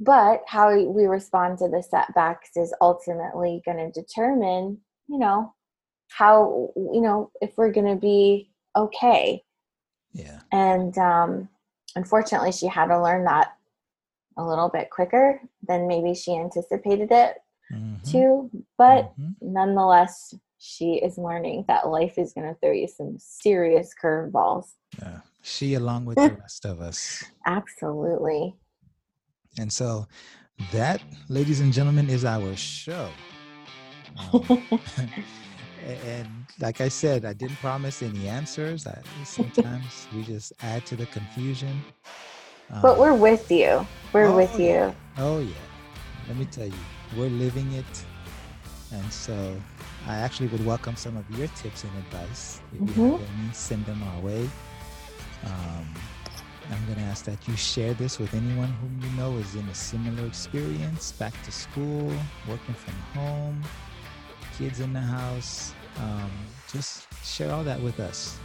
but 0.00 0.42
how 0.46 0.76
we 0.76 1.06
respond 1.06 1.58
to 1.58 1.68
the 1.68 1.82
setbacks 1.82 2.50
is 2.56 2.72
ultimately 2.80 3.62
going 3.64 3.78
to 3.78 4.00
determine 4.00 4.78
you 5.08 5.18
know 5.18 5.52
how 6.08 6.70
you 6.76 7.00
know 7.00 7.30
if 7.40 7.56
we're 7.56 7.72
going 7.72 7.92
to 7.92 8.00
be 8.00 8.50
okay. 8.76 9.42
Yeah, 10.12 10.40
and 10.52 10.96
um, 10.98 11.48
unfortunately 11.96 12.52
she 12.52 12.66
had 12.66 12.86
to 12.86 13.02
learn 13.02 13.24
that 13.24 13.52
a 14.38 14.44
little 14.44 14.68
bit 14.68 14.88
quicker 14.90 15.40
than 15.66 15.86
maybe 15.86 16.14
she 16.14 16.34
anticipated 16.34 17.10
it 17.10 17.36
mhm, 17.72 18.10
to 18.10 18.50
but 18.78 19.12
mhm. 19.20 19.34
nonetheless 19.42 20.34
she 20.58 20.94
is 20.94 21.18
learning 21.18 21.64
that 21.68 21.88
life 21.88 22.18
is 22.18 22.32
going 22.32 22.46
to 22.46 22.58
throw 22.60 22.72
you 22.72 22.88
some 22.88 23.16
serious 23.18 23.94
curveballs 24.00 24.72
yeah. 25.00 25.20
She 25.42 25.74
along 25.74 26.04
with 26.04 26.16
the 26.16 26.36
rest 26.40 26.64
of 26.64 26.80
us. 26.80 27.24
absolutely 27.46 28.54
And 29.58 29.72
so 29.72 30.06
that, 30.72 31.00
ladies 31.28 31.60
and 31.60 31.72
gentlemen, 31.72 32.10
is 32.10 32.24
our 32.24 32.54
show. 32.56 33.10
Um, 34.32 34.62
and 35.86 36.28
like 36.60 36.80
I 36.80 36.88
said, 36.88 37.24
I 37.24 37.32
didn't 37.32 37.56
promise 37.56 38.02
any 38.02 38.28
answers. 38.28 38.86
I, 38.86 39.00
sometimes 39.24 40.08
we 40.14 40.22
just 40.24 40.52
add 40.62 40.84
to 40.86 40.96
the 40.96 41.06
confusion. 41.06 41.80
But 42.82 42.98
we're 42.98 43.14
with 43.14 43.50
you 43.50 43.86
we're 44.12 44.26
Oh, 44.30 44.36
with 44.36 44.58
you 44.58 44.66
yeah. 44.66 44.92
Oh 45.18 45.40
yeah. 45.40 45.54
Let 46.28 46.36
me 46.36 46.44
tell 46.44 46.66
you, 46.66 46.82
we're 47.16 47.30
living 47.30 47.72
it. 47.72 48.04
And 48.92 49.12
so 49.12 49.34
I 50.06 50.16
actually 50.16 50.48
would 50.48 50.64
welcome 50.64 50.94
some 50.96 51.16
of 51.16 51.24
your 51.38 51.48
tips 51.48 51.84
and 51.84 51.92
advice. 51.98 52.60
If 52.74 52.80
you 52.80 52.86
Mhm. 52.94 53.12
have 53.12 53.20
any, 53.20 53.52
send 53.52 53.84
them 53.86 54.02
our 54.02 54.20
way. 54.20 54.48
Um, 55.44 55.86
I'm 56.70 56.84
going 56.86 56.98
to 56.98 57.04
ask 57.10 57.24
that 57.24 57.48
you 57.48 57.56
share 57.56 57.94
this 57.94 58.18
with 58.18 58.32
anyone 58.34 58.68
whom 58.80 59.00
you 59.02 59.10
know 59.16 59.36
is 59.38 59.54
in 59.54 59.66
a 59.68 59.74
similar 59.74 60.26
experience, 60.26 61.12
back 61.12 61.32
to 61.44 61.50
school, 61.52 62.12
working 62.46 62.74
from 62.74 62.94
home, 63.14 63.62
kids 64.58 64.80
in 64.80 64.92
the 64.92 65.00
house. 65.00 65.72
Um, 65.98 66.30
just 66.72 67.06
share 67.24 67.50
all 67.52 67.64
that 67.64 67.80
with 67.80 67.98
us. 68.00 68.38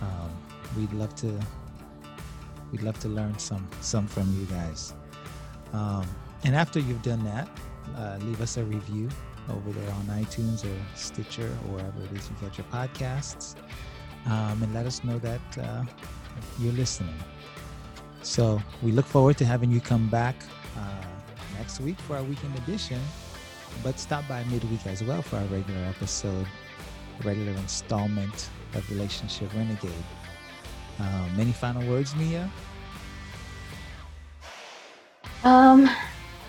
Um, 0.00 0.30
we'd 0.76 0.92
love 0.94 1.14
to 1.16 1.38
We'd 2.72 2.82
love 2.82 2.98
to 3.00 3.08
learn 3.08 3.38
some 3.38 3.68
some 3.80 4.06
from 4.06 4.34
you 4.38 4.46
guys. 4.46 4.94
Um, 5.72 6.06
and 6.44 6.56
after 6.56 6.80
you've 6.80 7.02
done 7.02 7.22
that, 7.24 7.48
uh, 7.96 8.18
leave 8.22 8.40
us 8.40 8.56
a 8.56 8.64
review 8.64 9.08
over 9.50 9.70
there 9.70 9.90
on 9.92 10.06
iTunes 10.06 10.64
or 10.64 10.76
Stitcher 10.96 11.46
or 11.46 11.76
wherever 11.76 12.02
it 12.02 12.12
is 12.12 12.28
you 12.30 12.36
get 12.40 12.58
your 12.58 12.66
podcasts, 12.72 13.54
um, 14.26 14.62
and 14.62 14.72
let 14.72 14.86
us 14.86 15.04
know 15.04 15.18
that 15.18 15.58
uh, 15.58 15.84
you're 16.58 16.72
listening. 16.72 17.14
So 18.22 18.60
we 18.82 18.92
look 18.92 19.06
forward 19.06 19.36
to 19.38 19.44
having 19.44 19.70
you 19.70 19.80
come 19.80 20.08
back 20.08 20.36
uh, 20.78 21.04
next 21.58 21.80
week 21.80 21.98
for 22.00 22.16
our 22.16 22.22
weekend 22.22 22.56
edition, 22.58 23.00
but 23.82 23.98
stop 23.98 24.26
by 24.28 24.44
midweek 24.44 24.86
as 24.86 25.02
well 25.02 25.22
for 25.22 25.36
our 25.36 25.44
regular 25.46 25.84
episode, 25.84 26.46
regular 27.24 27.52
installment 27.52 28.48
of 28.74 28.88
Relationship 28.90 29.52
Renegade. 29.54 29.92
Um, 30.98 31.30
any 31.38 31.52
final 31.52 31.86
words, 31.88 32.14
Mia? 32.16 32.50
Um, 35.44 35.90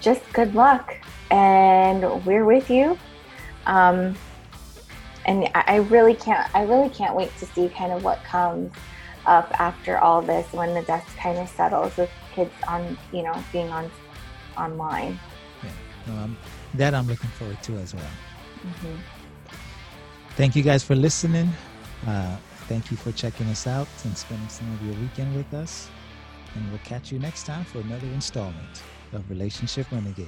just 0.02 0.22
good 0.34 0.54
luck, 0.54 0.96
and 1.32 2.26
we're 2.26 2.46
with 2.46 2.70
you. 2.70 2.98
Um, 3.66 4.16
and 5.26 5.50
I, 5.56 5.64
I 5.68 5.76
really 5.78 6.16
can't, 6.16 6.54
I 6.56 6.64
really 6.64 6.90
can't 6.90 7.16
wait 7.16 7.36
to 7.38 7.46
see 7.46 7.70
kind 7.70 7.92
of 7.92 8.04
what 8.04 8.24
comes 8.24 8.72
up 9.26 9.50
after 9.60 9.98
all 9.98 10.22
this 10.22 10.52
when 10.52 10.74
the 10.74 10.82
dust 10.84 11.08
kind 11.18 11.38
of 11.38 11.48
settles 11.50 11.96
with 11.98 12.10
kids 12.34 12.52
on, 12.68 12.98
you 13.12 13.24
know, 13.24 13.44
being 13.52 13.70
on 13.70 13.90
online. 14.58 15.18
Yeah, 15.64 16.24
um, 16.24 16.38
that 16.74 16.94
I'm 16.94 17.08
looking 17.08 17.30
forward 17.32 17.62
to 17.64 17.78
as 17.78 17.96
well. 17.96 18.04
Mm-hmm. 18.66 18.96
Thank 20.36 20.56
you 20.56 20.64
guys 20.64 20.84
for 20.84 20.96
listening. 20.96 21.50
Uh, 22.06 22.38
thank 22.68 22.92
you 22.92 22.98
for 22.98 23.12
checking 23.12 23.48
us 23.48 23.68
out 23.68 23.88
and 24.04 24.18
spending 24.18 24.50
some 24.50 24.72
of 24.74 24.84
your 24.86 24.96
weekend 24.96 25.36
with 25.36 25.54
us. 25.54 25.90
And 26.56 26.70
we'll 26.70 26.80
catch 26.80 27.12
you 27.12 27.20
next 27.20 27.46
time 27.46 27.66
for 27.66 27.80
another 27.80 28.08
installment 28.08 28.84
of 29.12 29.30
Relationship 29.30 29.88
Renegade. 29.92 30.28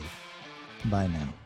Bye 0.86 1.08
now. 1.08 1.45